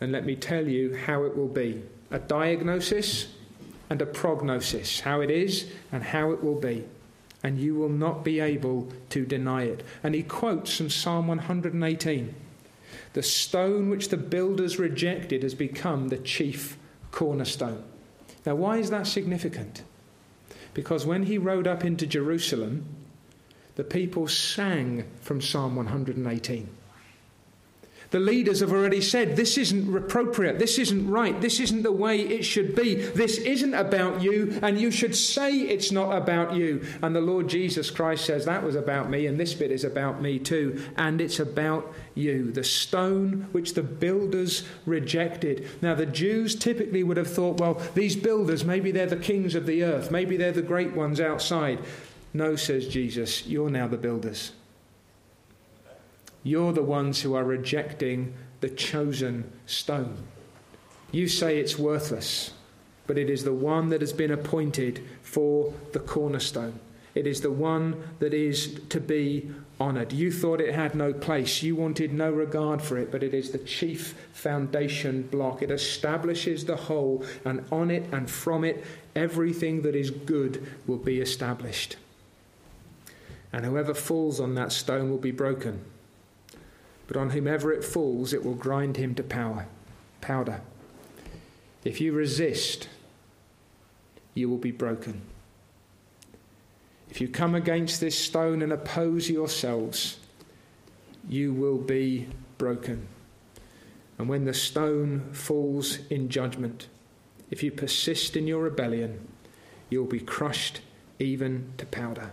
and 0.00 0.12
let 0.12 0.24
me 0.24 0.36
tell 0.36 0.68
you 0.68 0.94
how 0.94 1.24
it 1.24 1.36
will 1.36 1.48
be. 1.48 1.82
A 2.12 2.20
diagnosis 2.20 3.34
and 3.90 4.00
a 4.00 4.06
prognosis, 4.06 5.00
how 5.00 5.20
it 5.20 5.30
is 5.30 5.70
and 5.90 6.02
how 6.02 6.30
it 6.30 6.42
will 6.42 6.58
be. 6.58 6.84
And 7.42 7.58
you 7.58 7.74
will 7.74 7.88
not 7.88 8.24
be 8.24 8.38
able 8.38 8.92
to 9.10 9.26
deny 9.26 9.64
it. 9.64 9.82
And 10.02 10.14
he 10.14 10.22
quotes 10.22 10.76
from 10.76 10.90
Psalm 10.90 11.26
118 11.26 12.34
The 13.12 13.22
stone 13.22 13.90
which 13.90 14.08
the 14.08 14.16
builders 14.16 14.78
rejected 14.78 15.42
has 15.42 15.54
become 15.54 16.08
the 16.08 16.18
chief 16.18 16.78
cornerstone. 17.10 17.82
Now, 18.46 18.54
why 18.54 18.78
is 18.78 18.90
that 18.90 19.06
significant? 19.06 19.82
Because 20.72 21.04
when 21.04 21.24
he 21.24 21.36
rode 21.36 21.66
up 21.66 21.84
into 21.84 22.06
Jerusalem, 22.06 22.84
the 23.74 23.84
people 23.84 24.28
sang 24.28 25.04
from 25.20 25.40
Psalm 25.40 25.76
118. 25.76 26.68
The 28.10 28.18
leaders 28.18 28.58
have 28.58 28.72
already 28.72 29.00
said 29.00 29.36
this 29.36 29.56
isn't 29.56 29.96
appropriate, 29.96 30.58
this 30.58 30.78
isn't 30.78 31.08
right, 31.08 31.40
this 31.40 31.60
isn't 31.60 31.84
the 31.84 31.92
way 31.92 32.18
it 32.18 32.42
should 32.42 32.74
be, 32.74 32.96
this 32.96 33.38
isn't 33.38 33.72
about 33.72 34.20
you, 34.20 34.58
and 34.62 34.80
you 34.80 34.90
should 34.90 35.14
say 35.14 35.52
it's 35.60 35.92
not 35.92 36.16
about 36.16 36.54
you. 36.54 36.84
And 37.02 37.14
the 37.14 37.20
Lord 37.20 37.48
Jesus 37.48 37.88
Christ 37.88 38.24
says 38.24 38.44
that 38.46 38.64
was 38.64 38.74
about 38.74 39.10
me, 39.10 39.26
and 39.26 39.38
this 39.38 39.54
bit 39.54 39.70
is 39.70 39.84
about 39.84 40.20
me 40.20 40.40
too, 40.40 40.82
and 40.96 41.20
it's 41.20 41.38
about 41.38 41.94
you. 42.16 42.50
The 42.50 42.64
stone 42.64 43.46
which 43.52 43.74
the 43.74 43.82
builders 43.84 44.64
rejected. 44.86 45.68
Now, 45.80 45.94
the 45.94 46.06
Jews 46.06 46.56
typically 46.56 47.04
would 47.04 47.16
have 47.16 47.32
thought, 47.32 47.60
well, 47.60 47.80
these 47.94 48.16
builders, 48.16 48.64
maybe 48.64 48.90
they're 48.90 49.06
the 49.06 49.16
kings 49.16 49.54
of 49.54 49.66
the 49.66 49.84
earth, 49.84 50.10
maybe 50.10 50.36
they're 50.36 50.50
the 50.50 50.62
great 50.62 50.94
ones 50.94 51.20
outside. 51.20 51.78
No, 52.34 52.56
says 52.56 52.88
Jesus, 52.88 53.46
you're 53.46 53.70
now 53.70 53.86
the 53.86 53.96
builders. 53.96 54.50
You're 56.42 56.72
the 56.72 56.82
ones 56.82 57.22
who 57.22 57.34
are 57.34 57.44
rejecting 57.44 58.34
the 58.60 58.70
chosen 58.70 59.52
stone. 59.66 60.16
You 61.12 61.28
say 61.28 61.58
it's 61.58 61.78
worthless, 61.78 62.52
but 63.06 63.18
it 63.18 63.28
is 63.28 63.44
the 63.44 63.52
one 63.52 63.88
that 63.90 64.00
has 64.00 64.12
been 64.12 64.30
appointed 64.30 65.02
for 65.22 65.72
the 65.92 65.98
cornerstone. 65.98 66.78
It 67.14 67.26
is 67.26 67.40
the 67.40 67.50
one 67.50 68.02
that 68.20 68.32
is 68.32 68.80
to 68.90 69.00
be 69.00 69.50
honoured. 69.80 70.12
You 70.12 70.30
thought 70.30 70.60
it 70.60 70.74
had 70.74 70.94
no 70.94 71.12
place. 71.12 71.62
You 71.62 71.74
wanted 71.74 72.12
no 72.12 72.30
regard 72.30 72.80
for 72.80 72.96
it, 72.96 73.10
but 73.10 73.24
it 73.24 73.34
is 73.34 73.50
the 73.50 73.58
chief 73.58 74.14
foundation 74.32 75.22
block. 75.22 75.60
It 75.60 75.72
establishes 75.72 76.64
the 76.64 76.76
whole, 76.76 77.24
and 77.44 77.64
on 77.72 77.90
it 77.90 78.06
and 78.12 78.30
from 78.30 78.62
it, 78.62 78.84
everything 79.16 79.82
that 79.82 79.96
is 79.96 80.10
good 80.10 80.64
will 80.86 80.98
be 80.98 81.20
established. 81.20 81.96
And 83.52 83.64
whoever 83.64 83.94
falls 83.94 84.38
on 84.38 84.54
that 84.54 84.70
stone 84.70 85.10
will 85.10 85.18
be 85.18 85.32
broken 85.32 85.84
but 87.10 87.18
on 87.18 87.30
whomever 87.30 87.72
it 87.72 87.82
falls, 87.82 88.32
it 88.32 88.44
will 88.44 88.54
grind 88.54 88.96
him 88.96 89.16
to 89.16 89.22
power, 89.24 89.66
powder. 90.20 90.60
If 91.82 92.00
you 92.00 92.12
resist, 92.12 92.88
you 94.32 94.48
will 94.48 94.58
be 94.58 94.70
broken. 94.70 95.20
If 97.10 97.20
you 97.20 97.26
come 97.26 97.56
against 97.56 98.00
this 98.00 98.16
stone 98.16 98.62
and 98.62 98.72
oppose 98.72 99.28
yourselves, 99.28 100.20
you 101.28 101.52
will 101.52 101.78
be 101.78 102.28
broken. 102.58 103.08
And 104.16 104.28
when 104.28 104.44
the 104.44 104.54
stone 104.54 105.32
falls 105.32 105.98
in 106.10 106.28
judgment, 106.28 106.86
if 107.50 107.64
you 107.64 107.72
persist 107.72 108.36
in 108.36 108.46
your 108.46 108.62
rebellion, 108.62 109.26
you'll 109.88 110.06
be 110.06 110.20
crushed 110.20 110.80
even 111.18 111.72
to 111.78 111.86
powder. 111.86 112.30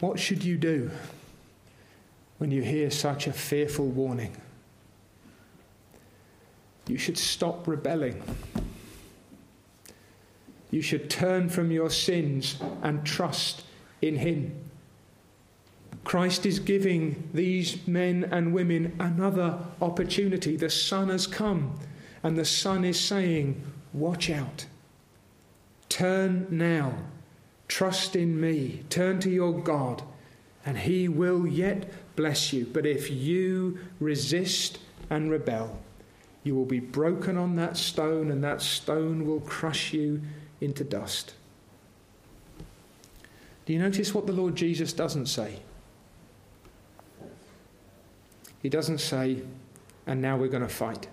What 0.00 0.18
should 0.18 0.44
you 0.44 0.58
do 0.58 0.90
when 2.38 2.50
you 2.50 2.62
hear 2.62 2.90
such 2.90 3.26
a 3.26 3.32
fearful 3.32 3.86
warning? 3.86 4.36
You 6.86 6.98
should 6.98 7.18
stop 7.18 7.66
rebelling. 7.66 8.22
You 10.70 10.82
should 10.82 11.08
turn 11.08 11.48
from 11.48 11.70
your 11.70 11.90
sins 11.90 12.58
and 12.82 13.06
trust 13.06 13.64
in 14.02 14.16
Him. 14.16 14.54
Christ 16.04 16.46
is 16.46 16.60
giving 16.60 17.28
these 17.32 17.86
men 17.88 18.28
and 18.30 18.52
women 18.52 18.94
another 19.00 19.58
opportunity. 19.80 20.56
The 20.56 20.70
Son 20.70 21.08
has 21.08 21.26
come, 21.26 21.80
and 22.22 22.36
the 22.36 22.44
Son 22.44 22.84
is 22.84 23.00
saying, 23.00 23.60
Watch 23.92 24.30
out. 24.30 24.66
Turn 25.88 26.46
now 26.50 26.94
Trust 27.68 28.16
in 28.16 28.40
me, 28.40 28.84
turn 28.90 29.20
to 29.20 29.30
your 29.30 29.52
God, 29.52 30.02
and 30.64 30.78
he 30.78 31.08
will 31.08 31.46
yet 31.46 31.90
bless 32.16 32.52
you. 32.52 32.66
But 32.66 32.86
if 32.86 33.10
you 33.10 33.78
resist 34.00 34.78
and 35.10 35.30
rebel, 35.30 35.78
you 36.42 36.54
will 36.54 36.64
be 36.64 36.80
broken 36.80 37.36
on 37.36 37.56
that 37.56 37.76
stone, 37.76 38.30
and 38.30 38.42
that 38.44 38.62
stone 38.62 39.26
will 39.26 39.40
crush 39.40 39.92
you 39.92 40.22
into 40.60 40.84
dust. 40.84 41.34
Do 43.66 43.72
you 43.72 43.80
notice 43.80 44.14
what 44.14 44.26
the 44.26 44.32
Lord 44.32 44.54
Jesus 44.54 44.92
doesn't 44.92 45.26
say? 45.26 45.60
He 48.62 48.68
doesn't 48.68 48.98
say, 48.98 49.42
and 50.06 50.22
now 50.22 50.36
we're 50.36 50.48
going 50.48 50.62
to 50.62 50.68
fight. 50.68 51.08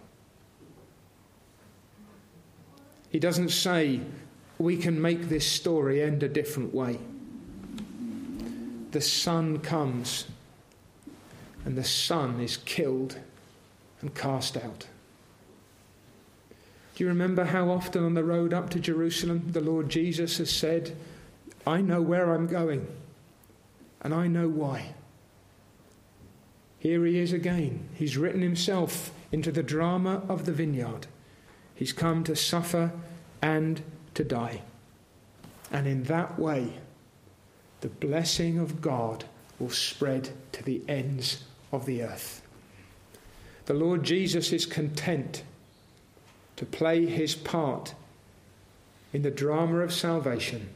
He 3.10 3.20
doesn't 3.20 3.50
say, 3.50 4.02
we 4.64 4.78
can 4.78 5.02
make 5.02 5.28
this 5.28 5.46
story 5.46 6.02
end 6.02 6.24
a 6.24 6.30
different 6.30 6.74
way. 6.74 6.98
The 8.92 9.02
son 9.02 9.60
comes, 9.60 10.26
and 11.66 11.78
the 11.78 11.84
son 11.84 12.40
is 12.40 12.56
killed 12.56 13.18
and 14.00 14.16
cast 14.16 14.56
out. 14.56 14.88
Do 16.96 17.04
you 17.04 17.10
remember 17.10 17.44
how 17.44 17.70
often 17.70 18.06
on 18.06 18.14
the 18.14 18.24
road 18.24 18.54
up 18.54 18.70
to 18.70 18.80
Jerusalem 18.80 19.50
the 19.52 19.60
Lord 19.60 19.90
Jesus 19.90 20.38
has 20.38 20.50
said, 20.50 20.96
I 21.68 21.82
know 21.82 22.02
where 22.02 22.34
I'm 22.34 22.48
going. 22.48 22.88
And 24.02 24.14
I 24.14 24.28
know 24.28 24.48
why. 24.48 24.94
Here 26.80 27.06
he 27.06 27.18
is 27.18 27.34
again. 27.34 27.90
He's 27.96 28.18
written 28.18 28.42
himself 28.42 29.12
into 29.32 29.52
the 29.52 29.64
drama 29.64 30.24
of 30.30 30.46
the 30.46 30.54
vineyard. 30.54 31.08
He's 31.76 31.92
come 31.92 32.24
to 32.26 32.36
suffer 32.36 32.92
and 33.42 33.82
to 34.14 34.24
die. 34.24 34.62
And 35.72 35.88
in 35.88 36.04
that 36.04 36.38
way, 36.40 36.74
the 37.82 37.90
blessing 37.90 38.60
of 38.60 38.82
God 38.82 39.26
will 39.60 39.70
spread 39.70 40.30
to 40.54 40.64
the 40.64 40.82
ends 40.88 41.44
of 41.72 41.86
the 41.86 42.04
earth. 42.04 42.42
The 43.66 43.74
Lord 43.74 44.04
Jesus 44.04 44.52
is 44.52 44.66
content 44.66 45.44
to 46.58 46.66
play 46.66 47.06
his 47.06 47.36
part 47.36 47.94
in 49.12 49.22
the 49.22 49.32
drama 49.32 49.80
of 49.80 49.94
salvation 49.94 50.70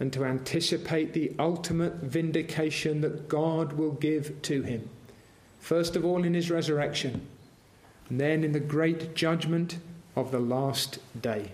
and 0.00 0.12
to 0.12 0.24
anticipate 0.24 1.12
the 1.12 1.32
ultimate 1.38 1.94
vindication 1.94 3.00
that 3.00 3.28
God 3.28 3.72
will 3.72 3.92
give 3.92 4.40
to 4.42 4.62
him. 4.62 4.88
First 5.60 5.96
of 5.96 6.04
all, 6.04 6.24
in 6.24 6.34
his 6.34 6.50
resurrection, 6.50 7.26
and 8.08 8.20
then 8.20 8.44
in 8.44 8.52
the 8.52 8.60
great 8.60 9.14
judgment 9.14 9.78
of 10.14 10.30
the 10.30 10.38
last 10.38 10.98
day. 11.20 11.50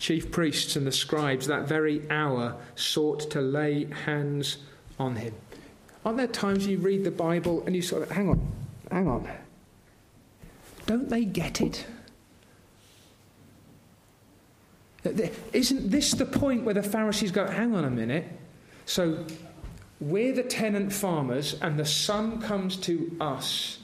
Chief 0.00 0.32
priests 0.32 0.74
and 0.74 0.86
the 0.86 0.92
scribes 0.92 1.46
that 1.46 1.68
very 1.68 2.02
hour 2.10 2.56
sought 2.74 3.30
to 3.30 3.40
lay 3.40 3.84
hands 4.04 4.56
on 4.98 5.14
him. 5.14 5.34
Aren't 6.04 6.18
there 6.18 6.26
times 6.26 6.66
you 6.66 6.78
read 6.78 7.04
the 7.04 7.10
Bible 7.10 7.62
and 7.66 7.76
you 7.76 7.82
sort 7.82 8.02
of, 8.02 8.10
hang 8.10 8.30
on, 8.30 8.52
hang 8.90 9.06
on. 9.06 9.28
Don't 10.86 11.08
they 11.08 11.24
get 11.24 11.60
it? 11.60 11.86
Isn't 15.52 15.90
this 15.90 16.12
the 16.12 16.26
point 16.26 16.64
where 16.64 16.74
the 16.74 16.82
Pharisees 16.82 17.30
go, 17.30 17.46
hang 17.46 17.74
on 17.74 17.84
a 17.84 17.90
minute? 17.90 18.26
So 18.86 19.24
we're 20.00 20.32
the 20.32 20.42
tenant 20.42 20.92
farmers, 20.92 21.54
and 21.60 21.78
the 21.78 21.86
son 21.86 22.40
comes 22.40 22.76
to 22.78 23.16
us. 23.20 23.78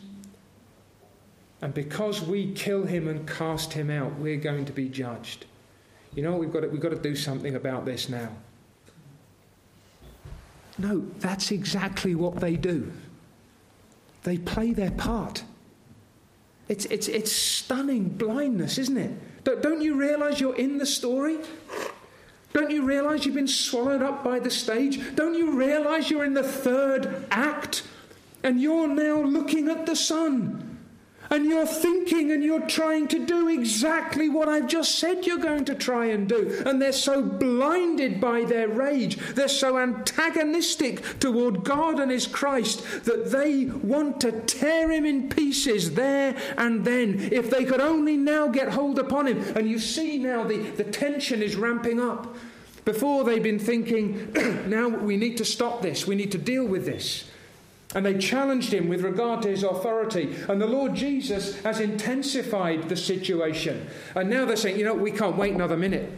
And 1.63 1.73
because 1.73 2.23
we 2.23 2.53
kill 2.53 2.85
him 2.85 3.07
and 3.07 3.29
cast 3.29 3.75
him 3.75 3.91
out, 3.91 4.19
we're 4.19 4.37
going 4.37 4.65
to 4.65 4.73
be 4.73 4.89
judged. 4.89 5.47
You 6.17 6.23
know, 6.23 6.37
we've 6.37 6.53
got 6.53 6.61
to, 6.61 6.69
we've 6.69 6.81
got 6.81 6.89
to 6.89 6.99
do 6.99 7.15
something 7.15 7.55
about 7.55 7.85
this 7.85 8.09
now. 8.09 8.31
No, 10.79 11.07
that's 11.19 11.51
exactly 11.51 12.15
what 12.15 12.37
they 12.37 12.57
do. 12.57 12.91
They 14.25 14.39
play 14.39 14.73
their 14.73 14.91
part. 14.91 15.45
It's, 16.69 16.87
it's, 16.87 17.07
it's 17.07 17.31
stunning 17.31 18.09
blindness, 18.09 18.79
isn't 18.79 18.97
it? 18.97 19.13
Don't 19.45 19.83
you 19.83 19.95
realize 19.95 20.41
you're 20.41 20.57
in 20.57 20.79
the 20.79 20.87
story? 20.87 21.39
Don't 22.53 22.71
you 22.71 22.83
realize 22.83 23.27
you've 23.27 23.35
been 23.35 23.47
swallowed 23.47 24.03
up 24.03 24.25
by 24.25 24.39
the 24.39 24.51
stage? 24.51 25.15
Don't 25.15 25.35
you 25.35 25.53
realize 25.53 26.11
you're 26.11 26.25
in 26.25 26.35
the 26.35 26.43
third 26.43 27.27
act? 27.31 27.85
And 28.43 28.61
you're 28.61 28.89
now 28.89 29.21
looking 29.21 29.69
at 29.69 29.85
the 29.85 29.95
son. 29.95 30.66
And 31.31 31.45
you're 31.47 31.67
thinking 31.67 32.31
and 32.31 32.43
you're 32.43 32.67
trying 32.67 33.09
to 33.09 33.25
do 33.25 33.49
exactly 33.49 34.29
what 34.29 34.49
I've 34.49 34.69
just 34.69 34.99
said 34.99 35.27
you're 35.27 35.39
going 35.39 35.65
to 35.67 35.75
try 35.75 36.07
and 36.07 36.29
do. 36.29 36.63
And 36.65 36.81
they're 36.81 36.93
so 36.93 37.23
blinded 37.23 38.21
by 38.21 38.45
their 38.45 38.69
rage, 38.69 39.17
they're 39.35 39.49
so 39.49 39.79
antagonistic 39.79 41.19
toward 41.19 41.65
God 41.65 42.01
and 42.01 42.11
His 42.11 42.27
Christ 42.27 43.05
that 43.05 43.31
they 43.31 43.67
want 43.67 44.21
to 44.21 44.33
tear 44.43 44.91
Him 44.91 45.05
in 45.05 45.29
pieces 45.29 45.95
there 45.95 46.37
and 46.57 46.85
then. 46.85 47.29
If 47.33 47.51
they 47.51 47.65
could 47.65 47.81
only 47.81 48.17
now 48.17 48.49
get 48.49 48.71
hold 48.71 48.99
upon 48.99 49.27
Him. 49.27 49.43
And 49.57 49.69
you 49.69 49.79
see 49.79 50.19
now 50.19 50.45
the, 50.45 50.59
the 50.59 50.85
tension 50.85 51.43
is 51.43 51.57
ramping 51.57 52.01
up. 52.01 52.37
Before 52.85 53.25
they've 53.25 53.43
been 53.43 53.59
thinking, 53.59 54.33
now 54.69 54.89
we 54.89 55.17
need 55.17 55.39
to 55.39 55.45
stop 55.45 55.83
this, 55.83 56.07
we 56.07 56.15
need 56.15 56.31
to 56.33 56.39
deal 56.39 56.65
with 56.65 56.87
this. 56.87 57.25
And 57.97 58.05
they 58.05 58.19
challenged 58.19 58.75
him 58.75 58.89
with 58.89 59.01
regard 59.01 59.41
to 59.41 59.49
his 59.49 59.63
authority. 59.63 60.37
And 60.51 60.61
the 60.61 60.67
Lord 60.67 60.95
Jesus 60.95 61.59
has 61.63 61.81
intensified 61.81 62.91
the 62.91 62.97
situation. 62.97 63.89
And 64.15 64.29
now 64.29 64.45
they're 64.45 64.57
saying, 64.57 64.79
you 64.79 64.85
know, 64.85 64.93
we 64.93 65.11
can't 65.11 65.39
wait 65.39 65.55
another 65.55 65.79
minute. 65.79 66.13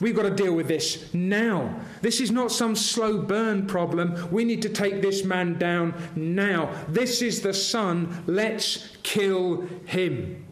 We've 0.00 0.16
got 0.16 0.22
to 0.22 0.30
deal 0.30 0.54
with 0.54 0.66
this 0.66 1.12
now. 1.12 1.78
This 2.00 2.22
is 2.22 2.30
not 2.30 2.52
some 2.52 2.74
slow 2.74 3.18
burn 3.18 3.66
problem. 3.66 4.30
We 4.32 4.46
need 4.46 4.62
to 4.62 4.70
take 4.70 5.02
this 5.02 5.26
man 5.26 5.58
down 5.58 5.92
now. 6.16 6.74
This 6.88 7.20
is 7.20 7.42
the 7.42 7.52
Son. 7.52 8.24
Let's 8.26 8.96
kill 9.02 9.68
him. 9.84 10.42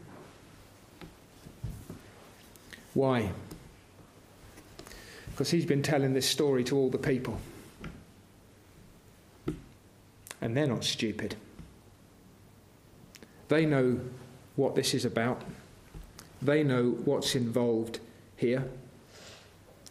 Why? 2.93 3.31
Because 5.31 5.51
he's 5.51 5.65
been 5.65 5.83
telling 5.83 6.13
this 6.13 6.29
story 6.29 6.63
to 6.65 6.77
all 6.77 6.91
the 6.91 6.99
people 6.99 7.41
and 10.43 10.57
they're 10.57 10.67
not 10.67 10.85
stupid. 10.85 11.37
They 13.49 13.65
know 13.65 14.01
what 14.57 14.75
this 14.75 14.93
is 14.93 15.07
about, 15.07 15.41
they 16.43 16.63
know 16.63 16.91
what's 17.05 17.35
involved 17.35 18.01
here. 18.37 18.65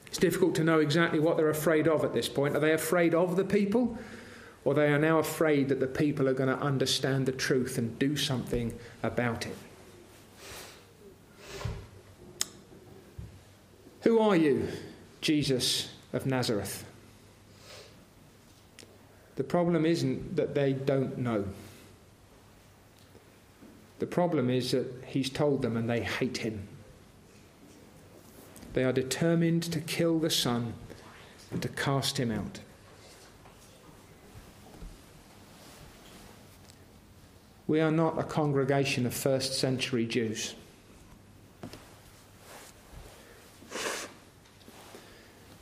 It's 0.05 0.17
difficult 0.17 0.55
to 0.55 0.63
know 0.63 0.79
exactly 0.79 1.19
what 1.19 1.37
they're 1.37 1.49
afraid 1.49 1.87
of 1.87 2.03
at 2.03 2.13
this 2.13 2.27
point. 2.27 2.55
Are 2.55 2.59
they 2.59 2.73
afraid 2.73 3.15
of 3.15 3.37
the 3.37 3.45
people? 3.45 3.97
Or 4.65 4.73
they 4.73 4.91
are 4.91 4.99
now 4.99 5.19
afraid 5.19 5.69
that 5.69 5.79
the 5.79 5.87
people 5.87 6.27
are 6.27 6.33
going 6.33 6.49
to 6.49 6.61
understand 6.61 7.25
the 7.25 7.31
truth 7.31 7.77
and 7.77 7.97
do 7.97 8.17
something 8.17 8.77
about 9.01 9.47
it. 9.47 9.55
Who 14.01 14.19
are 14.19 14.35
you, 14.35 14.67
Jesus 15.21 15.89
of 16.11 16.25
Nazareth? 16.25 16.83
The 19.41 19.47
problem 19.47 19.87
isn't 19.87 20.35
that 20.35 20.53
they 20.53 20.71
don't 20.71 21.17
know. 21.17 21.43
The 23.97 24.05
problem 24.05 24.51
is 24.51 24.69
that 24.69 24.85
he's 25.07 25.31
told 25.31 25.63
them 25.63 25.75
and 25.75 25.89
they 25.89 26.01
hate 26.01 26.37
him. 26.37 26.67
They 28.73 28.83
are 28.83 28.93
determined 28.93 29.63
to 29.63 29.81
kill 29.81 30.19
the 30.19 30.29
Son 30.29 30.75
and 31.49 31.59
to 31.63 31.69
cast 31.69 32.19
him 32.19 32.29
out. 32.29 32.59
We 37.65 37.81
are 37.81 37.89
not 37.89 38.19
a 38.19 38.23
congregation 38.23 39.07
of 39.07 39.13
first 39.15 39.57
century 39.57 40.05
Jews. 40.05 40.53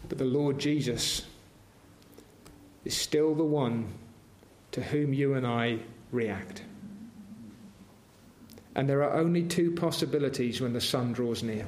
But 0.10 0.18
the 0.18 0.26
Lord 0.26 0.60
Jesus 0.60 1.29
is 2.90 2.98
still 2.98 3.36
the 3.36 3.44
one 3.44 3.86
to 4.72 4.82
whom 4.82 5.14
you 5.14 5.36
and 5.36 5.46
I 5.46 5.78
react. 6.12 6.64
And 8.74 8.90
there 8.90 9.04
are 9.04 9.14
only 9.14 9.44
two 9.44 9.70
possibilities 9.76 10.60
when 10.60 10.74
the 10.74 10.82
Son 10.82 11.14
draws 11.14 11.44
near. 11.44 11.68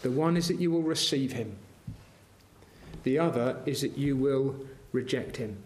The 0.00 0.10
one 0.10 0.38
is 0.38 0.48
that 0.48 0.58
you 0.58 0.70
will 0.70 0.80
receive 0.80 1.32
him, 1.32 1.54
the 3.02 3.18
other 3.18 3.60
is 3.66 3.82
that 3.82 3.98
you 3.98 4.16
will 4.16 4.56
reject 4.92 5.36
him. 5.36 5.58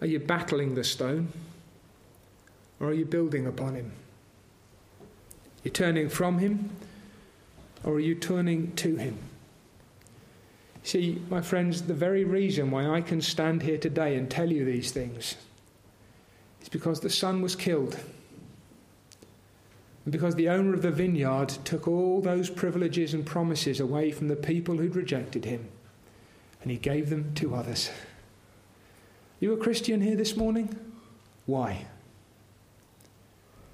Are 0.00 0.06
you 0.06 0.18
battling 0.18 0.74
the 0.74 0.84
stone 0.84 1.28
or 2.80 2.86
are 2.86 2.94
you 2.94 3.04
building 3.04 3.46
upon 3.46 3.74
him? 3.74 3.92
You're 5.62 5.74
turning 5.74 6.08
from 6.08 6.38
him 6.38 6.70
or 7.84 7.96
are 7.96 8.00
you 8.00 8.14
turning 8.14 8.72
to 8.76 8.96
him? 8.96 9.18
See, 10.82 11.20
my 11.28 11.40
friends, 11.40 11.82
the 11.82 11.94
very 11.94 12.24
reason 12.24 12.70
why 12.70 12.86
I 12.86 13.00
can 13.00 13.20
stand 13.20 13.62
here 13.62 13.78
today 13.78 14.16
and 14.16 14.30
tell 14.30 14.50
you 14.50 14.64
these 14.64 14.92
things 14.92 15.36
is 16.62 16.68
because 16.68 17.00
the 17.00 17.10
son 17.10 17.42
was 17.42 17.54
killed. 17.54 17.98
And 20.04 20.12
because 20.12 20.34
the 20.34 20.48
owner 20.48 20.72
of 20.72 20.82
the 20.82 20.90
vineyard 20.90 21.48
took 21.64 21.86
all 21.86 22.20
those 22.22 22.48
privileges 22.48 23.12
and 23.12 23.26
promises 23.26 23.80
away 23.80 24.10
from 24.10 24.28
the 24.28 24.36
people 24.36 24.78
who'd 24.78 24.96
rejected 24.96 25.44
him 25.44 25.68
and 26.62 26.70
he 26.70 26.76
gave 26.78 27.10
them 27.10 27.34
to 27.34 27.54
others. 27.54 27.90
You 29.38 29.52
a 29.52 29.56
Christian 29.56 30.00
here 30.00 30.16
this 30.16 30.36
morning? 30.36 30.74
Why? 31.46 31.86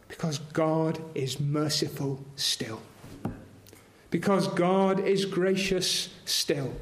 Because 0.09 0.38
God 0.38 1.00
is 1.14 1.40
merciful 1.40 2.24
still. 2.36 2.80
Because 4.11 4.48
God 4.48 5.00
is 5.00 5.24
gracious 5.24 6.09
still 6.24 6.72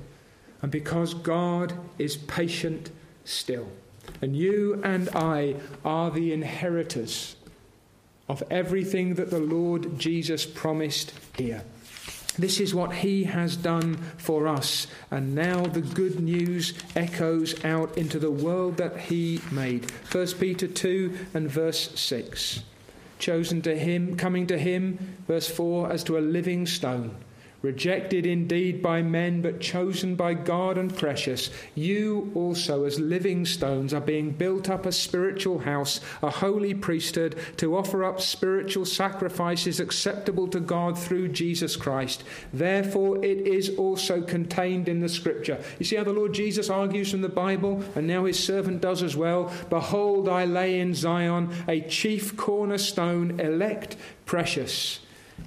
and 0.64 0.72
because 0.72 1.12
God 1.12 1.74
is 1.98 2.16
patient 2.16 2.90
still. 3.26 3.68
And 4.22 4.34
you 4.34 4.80
and 4.82 5.10
I 5.10 5.56
are 5.84 6.10
the 6.10 6.32
inheritors 6.32 7.36
of 8.30 8.42
everything 8.50 9.16
that 9.16 9.28
the 9.28 9.40
Lord 9.40 9.98
Jesus 9.98 10.46
promised 10.46 11.12
here. 11.36 11.64
This 12.38 12.60
is 12.60 12.74
what 12.74 12.94
he 12.94 13.24
has 13.24 13.58
done 13.58 13.96
for 14.16 14.48
us. 14.48 14.86
And 15.10 15.34
now 15.34 15.66
the 15.66 15.82
good 15.82 16.18
news 16.20 16.72
echoes 16.96 17.62
out 17.62 17.98
into 17.98 18.18
the 18.18 18.30
world 18.30 18.78
that 18.78 18.96
he 18.96 19.42
made. 19.52 19.90
1 20.12 20.26
Peter 20.40 20.66
2 20.66 21.26
and 21.34 21.50
verse 21.50 21.90
6. 22.00 22.62
Chosen 23.18 23.60
to 23.60 23.76
him, 23.76 24.16
coming 24.16 24.46
to 24.46 24.56
him, 24.56 25.18
verse 25.28 25.46
4, 25.50 25.92
as 25.92 26.02
to 26.04 26.16
a 26.16 26.20
living 26.20 26.66
stone 26.66 27.14
rejected 27.64 28.26
indeed 28.26 28.82
by 28.82 29.02
men, 29.02 29.40
but 29.40 29.58
chosen 29.60 30.14
by 30.14 30.34
God 30.34 30.76
and 30.76 30.94
precious, 30.94 31.50
you 31.74 32.30
also, 32.34 32.84
as 32.84 33.00
living 33.00 33.46
stones, 33.46 33.94
are 33.94 34.00
being 34.00 34.30
built 34.30 34.68
up 34.68 34.84
a 34.84 34.92
spiritual 34.92 35.60
house, 35.60 36.00
a 36.22 36.30
holy 36.30 36.74
priesthood, 36.74 37.36
to 37.56 37.76
offer 37.76 38.04
up 38.04 38.20
spiritual 38.20 38.84
sacrifices 38.84 39.80
acceptable 39.80 40.46
to 40.48 40.60
God 40.60 40.98
through 40.98 41.28
Jesus 41.28 41.74
Christ. 41.74 42.22
Therefore, 42.52 43.24
it 43.24 43.46
is 43.46 43.70
also 43.70 44.20
contained 44.20 44.88
in 44.88 45.00
the 45.00 45.08
Scripture. 45.08 45.58
You 45.78 45.86
see 45.86 45.96
how 45.96 46.04
the 46.04 46.12
Lord 46.12 46.34
Jesus 46.34 46.68
argues 46.68 47.10
from 47.10 47.22
the 47.22 47.28
Bible, 47.28 47.82
and 47.94 48.06
now 48.06 48.26
his 48.26 48.38
servant 48.38 48.82
does 48.82 49.02
as 49.02 49.16
well. 49.16 49.50
Behold, 49.70 50.28
I 50.28 50.44
lay 50.44 50.80
in 50.80 50.94
Zion 50.94 51.50
a 51.66 51.80
chief 51.80 52.36
cornerstone, 52.36 53.40
elect, 53.40 53.96
precious 54.26 55.00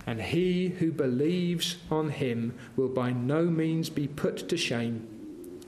and 0.06 0.22
he 0.22 0.70
who 0.80 0.92
believes 0.92 1.78
on 1.92 2.10
him 2.10 2.58
will 2.76 2.90
by 2.90 3.12
no 3.12 3.46
means 3.46 3.90
be 3.90 4.08
put 4.08 4.50
to 4.50 4.58
shame. 4.58 5.08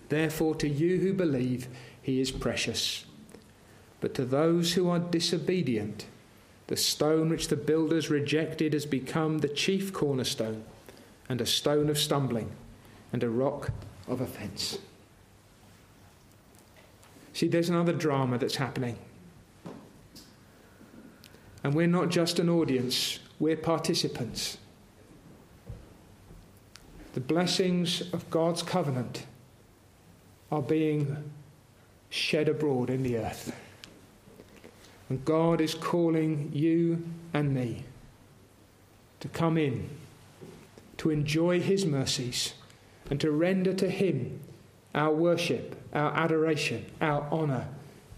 Therefore, 0.10 0.56
to 0.56 0.68
you 0.68 0.98
who 1.00 1.14
believe, 1.14 1.68
he 2.02 2.20
is 2.20 2.32
precious. 2.32 3.06
But 4.02 4.14
to 4.16 4.26
those 4.26 4.74
who 4.74 4.90
are 4.90 5.00
disobedient, 5.00 6.08
the 6.68 6.78
stone 6.78 7.30
which 7.30 7.48
the 7.48 7.56
builders 7.56 8.10
rejected 8.10 8.74
has 8.74 8.86
become 8.86 9.40
the 9.40 9.48
chief 9.48 9.92
cornerstone, 9.92 10.64
and 11.28 11.42
a 11.42 11.46
stone 11.46 11.90
of 11.90 11.98
stumbling, 11.98 12.52
and 13.12 13.24
a 13.24 13.30
rock 13.30 13.72
of 14.08 14.22
offence. 14.22 14.80
See, 17.34 17.48
there's 17.48 17.70
another 17.70 17.94
drama 17.94 18.38
that's 18.38 18.56
happening. 18.56 18.98
And 21.64 21.74
we're 21.74 21.88
not 21.88 22.10
just 22.10 22.40
an 22.40 22.50
audience 22.50 23.20
we're 23.40 23.56
participants. 23.56 24.58
The 27.14 27.20
blessings 27.22 28.02
of 28.14 28.30
God's 28.30 28.62
covenant 28.62 29.26
are 30.52 30.62
being 30.62 31.32
shed 32.10 32.50
abroad 32.50 32.90
in 32.90 33.04
the 33.04 33.18
earth. 33.18 33.56
And 35.10 35.24
God 35.26 35.62
is 35.62 35.74
calling 35.74 36.52
you 36.54 37.04
and 37.34 37.54
me 37.54 37.84
to 39.22 39.28
come 39.28 39.58
in, 39.58 39.90
to 40.98 41.10
enjoy 41.10 41.60
His 41.60 41.86
mercies, 41.86 42.54
and 43.10 43.20
to 43.22 43.32
render 43.32 43.74
to 43.74 43.90
Him 43.90 44.40
our 44.94 45.14
worship, 45.14 45.76
our 45.94 46.12
adoration, 46.16 46.86
our 47.02 47.28
honour, 47.32 47.68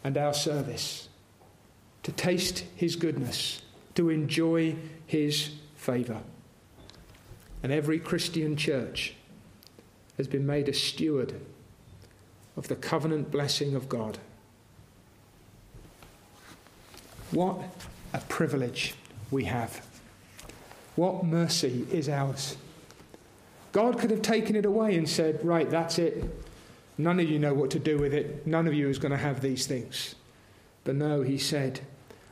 and 0.04 0.18
our 0.18 0.34
service, 0.34 1.10
to 2.04 2.12
taste 2.12 2.66
His 2.76 2.96
goodness, 2.96 3.62
to 3.96 4.10
enjoy 4.10 4.76
his 5.06 5.52
favour. 5.76 6.22
And 7.64 7.72
every 7.72 8.00
Christian 8.00 8.56
church 8.56 9.16
has 10.18 10.28
been 10.28 10.46
made 10.46 10.70
a 10.70 10.74
steward 10.74 11.34
of 12.58 12.68
the 12.68 12.76
covenant 12.76 13.32
blessing 13.32 13.76
of 13.76 13.88
God. 13.88 14.18
What 17.32 17.58
a 18.14 18.20
privilege 18.20 18.96
we 19.30 19.46
have. 19.46 19.86
What 20.96 21.24
mercy 21.24 21.88
is 21.92 22.10
ours. 22.10 22.58
God 23.72 23.98
could 24.00 24.12
have 24.12 24.22
taken 24.22 24.56
it 24.56 24.66
away 24.66 24.98
and 24.98 25.08
said, 25.08 25.44
Right, 25.46 25.70
that's 25.70 25.98
it. 25.98 26.26
None 26.98 27.20
of 27.20 27.30
you 27.30 27.39
know 27.39 27.54
what 27.54 27.72
to 27.72 27.80
do 27.80 27.98
with 27.98 28.14
it. 28.14 28.46
None 28.46 28.68
of 28.68 28.74
you 28.74 28.89
is 28.89 29.00
going 29.00 29.14
to 29.14 29.18
have 29.18 29.42
these 29.42 29.66
things. 29.66 30.16
But 30.84 30.96
no, 30.96 31.22
he 31.22 31.38
said, 31.38 31.82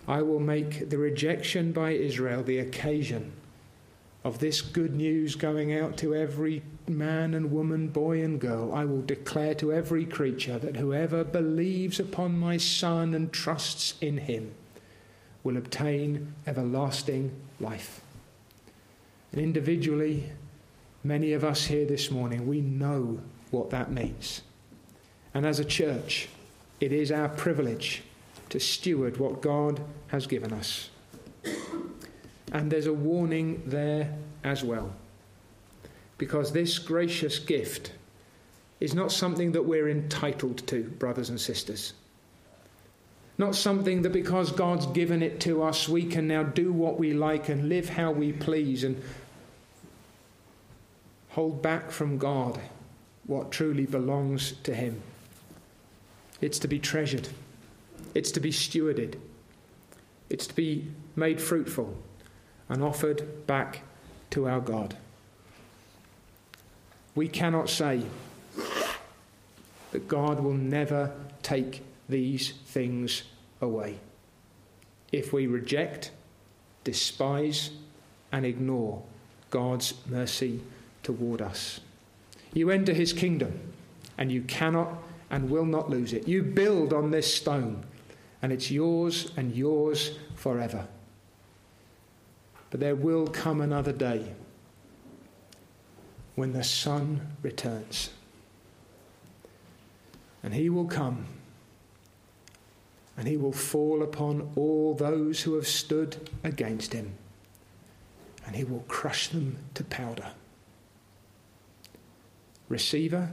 I 0.10 0.24
will 0.24 0.40
make 0.40 0.90
the 0.90 0.98
rejection 0.98 1.72
by 1.72 1.92
Israel 1.92 2.42
the 2.42 2.58
occasion 2.58 3.32
of 4.24 4.40
this 4.40 4.60
good 4.60 4.96
news 4.96 5.36
going 5.36 5.78
out 5.78 5.98
to 5.98 6.16
every 6.16 6.64
man 6.88 7.36
and 7.36 7.52
woman, 7.52 7.90
boy 7.90 8.24
and 8.24 8.42
girl. 8.42 8.74
I 8.74 8.86
will 8.86 9.04
declare 9.04 9.54
to 9.56 9.72
every 9.72 10.08
creature 10.08 10.58
that 10.58 10.78
whoever 10.78 11.24
believes 11.24 12.00
upon 12.00 12.40
my 12.40 12.58
Son 12.58 13.14
and 13.14 13.32
trusts 13.32 13.94
in 14.02 14.18
him 14.18 14.56
will 15.44 15.58
obtain 15.58 16.34
everlasting 16.48 17.32
life. 17.60 18.02
And 19.32 19.40
individually, 19.40 20.32
many 21.04 21.34
of 21.34 21.44
us 21.44 21.66
here 21.66 21.86
this 21.86 22.10
morning, 22.10 22.48
we 22.48 22.62
know 22.62 23.20
what 23.52 23.70
that 23.70 23.92
means. 23.92 24.42
And 25.36 25.46
as 25.46 25.60
a 25.60 25.66
church, 25.66 26.30
it 26.80 26.92
is 26.92 27.12
our 27.12 27.30
privilege 27.30 28.02
to 28.50 28.60
steward 28.60 29.18
what 29.18 29.44
God 29.44 29.80
has 30.10 30.28
given 30.28 30.54
us. 30.54 30.90
And 32.52 32.72
there's 32.72 32.88
a 32.88 32.94
warning 32.94 33.64
there 33.66 34.14
as 34.44 34.64
well. 34.64 34.92
Because 36.18 36.52
this 36.52 36.80
gracious 36.80 37.40
gift 37.40 37.92
is 38.80 38.94
not 38.94 39.12
something 39.12 39.54
that 39.54 39.64
we're 39.64 39.90
entitled 39.90 40.66
to, 40.68 40.84
brothers 40.84 41.30
and 41.30 41.40
sisters. 41.40 41.94
Not 43.38 43.56
something 43.56 44.02
that 44.02 44.12
because 44.12 44.52
God's 44.52 44.86
given 44.88 45.24
it 45.24 45.40
to 45.42 45.64
us, 45.64 45.88
we 45.88 46.06
can 46.06 46.28
now 46.28 46.44
do 46.44 46.74
what 46.74 47.00
we 47.00 47.14
like 47.14 47.48
and 47.50 47.70
live 47.70 47.88
how 47.90 48.12
we 48.12 48.34
please 48.34 48.84
and 48.84 49.02
hold 51.30 51.62
back 51.62 51.92
from 51.92 52.18
God 52.18 52.60
what 53.26 53.52
truly 53.52 53.86
belongs 53.86 54.54
to 54.64 54.74
Him. 54.74 55.02
It's 56.42 56.60
to 56.60 56.68
be 56.68 56.80
treasured. 56.80 57.30
It's 58.16 58.32
to 58.32 58.40
be 58.40 58.52
stewarded, 58.52 59.16
it's 60.30 60.48
to 60.48 60.56
be 60.56 60.88
made 61.16 61.42
fruitful 61.42 61.96
and 62.68 62.84
offered 62.84 63.48
back 63.48 63.82
to 64.30 64.48
our 64.48 64.60
God. 64.60 64.96
We 67.16 67.28
cannot 67.28 67.70
say 67.70 68.04
that 69.92 70.08
God 70.08 70.40
will 70.40 70.54
never 70.54 71.12
take 71.42 71.84
these 72.08 72.52
things 72.52 73.24
away 73.62 74.00
if 75.12 75.34
we 75.34 75.48
reject, 75.48 76.12
despise, 76.84 77.72
and 78.32 78.46
ignore 78.46 79.02
God's 79.50 79.96
mercy 80.08 80.62
toward 81.02 81.42
us. 81.42 81.80
You 82.54 82.70
enter 82.70 82.94
his 82.94 83.14
kingdom, 83.14 83.60
and 84.18 84.32
you 84.32 84.42
cannot 84.44 84.90
and 85.32 85.50
will 85.50 85.66
not 85.66 85.90
lose 85.90 86.14
it. 86.14 86.28
You 86.28 86.44
build 86.44 86.94
on 86.94 87.12
this 87.12 87.34
stone, 87.34 87.84
and 88.42 88.52
it's 88.52 88.72
yours 88.72 89.32
and 89.36 89.56
yours 89.56 90.18
forever. 90.36 90.88
But 92.70 92.80
there 92.80 92.96
will 92.96 93.28
come 93.28 93.62
another 93.62 93.92
day 93.92 94.34
when 96.36 96.54
the 96.54 96.64
Son 96.64 97.36
returns. 97.42 98.12
And 100.42 100.54
he 100.54 100.70
will 100.70 100.86
come 100.86 101.26
and 103.18 103.28
he 103.28 103.36
will 103.36 103.52
fall 103.52 104.02
upon 104.02 104.54
all 104.56 104.96
those 104.96 105.42
who 105.42 105.56
have 105.56 105.68
stood 105.68 106.30
against 106.44 106.94
him 106.94 107.16
and 108.46 108.56
he 108.56 108.64
will 108.64 108.86
crush 108.88 109.28
them 109.28 109.58
to 109.74 109.84
powder. 109.84 110.32
Receiver 112.70 113.30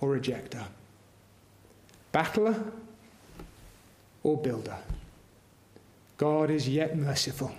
or 0.00 0.18
rejecter? 0.18 0.66
Battler 2.10 2.72
or 4.22 4.36
builder. 4.36 4.78
God 6.16 6.50
is 6.50 6.68
yet 6.68 6.96
merciful. 6.96 7.52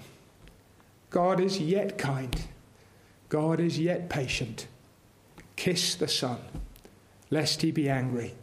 God 1.09 1.39
is 1.39 1.59
yet 1.59 1.97
kind. 1.97 2.35
God 3.29 3.59
is 3.59 3.79
yet 3.79 4.09
patient. 4.09 4.67
Kiss 5.55 5.95
the 5.95 6.07
Son, 6.07 6.39
lest 7.29 7.61
he 7.61 7.71
be 7.71 7.89
angry 7.89 8.33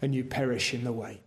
and 0.00 0.14
you 0.14 0.24
perish 0.24 0.72
in 0.72 0.84
the 0.84 0.92
way. 0.92 1.20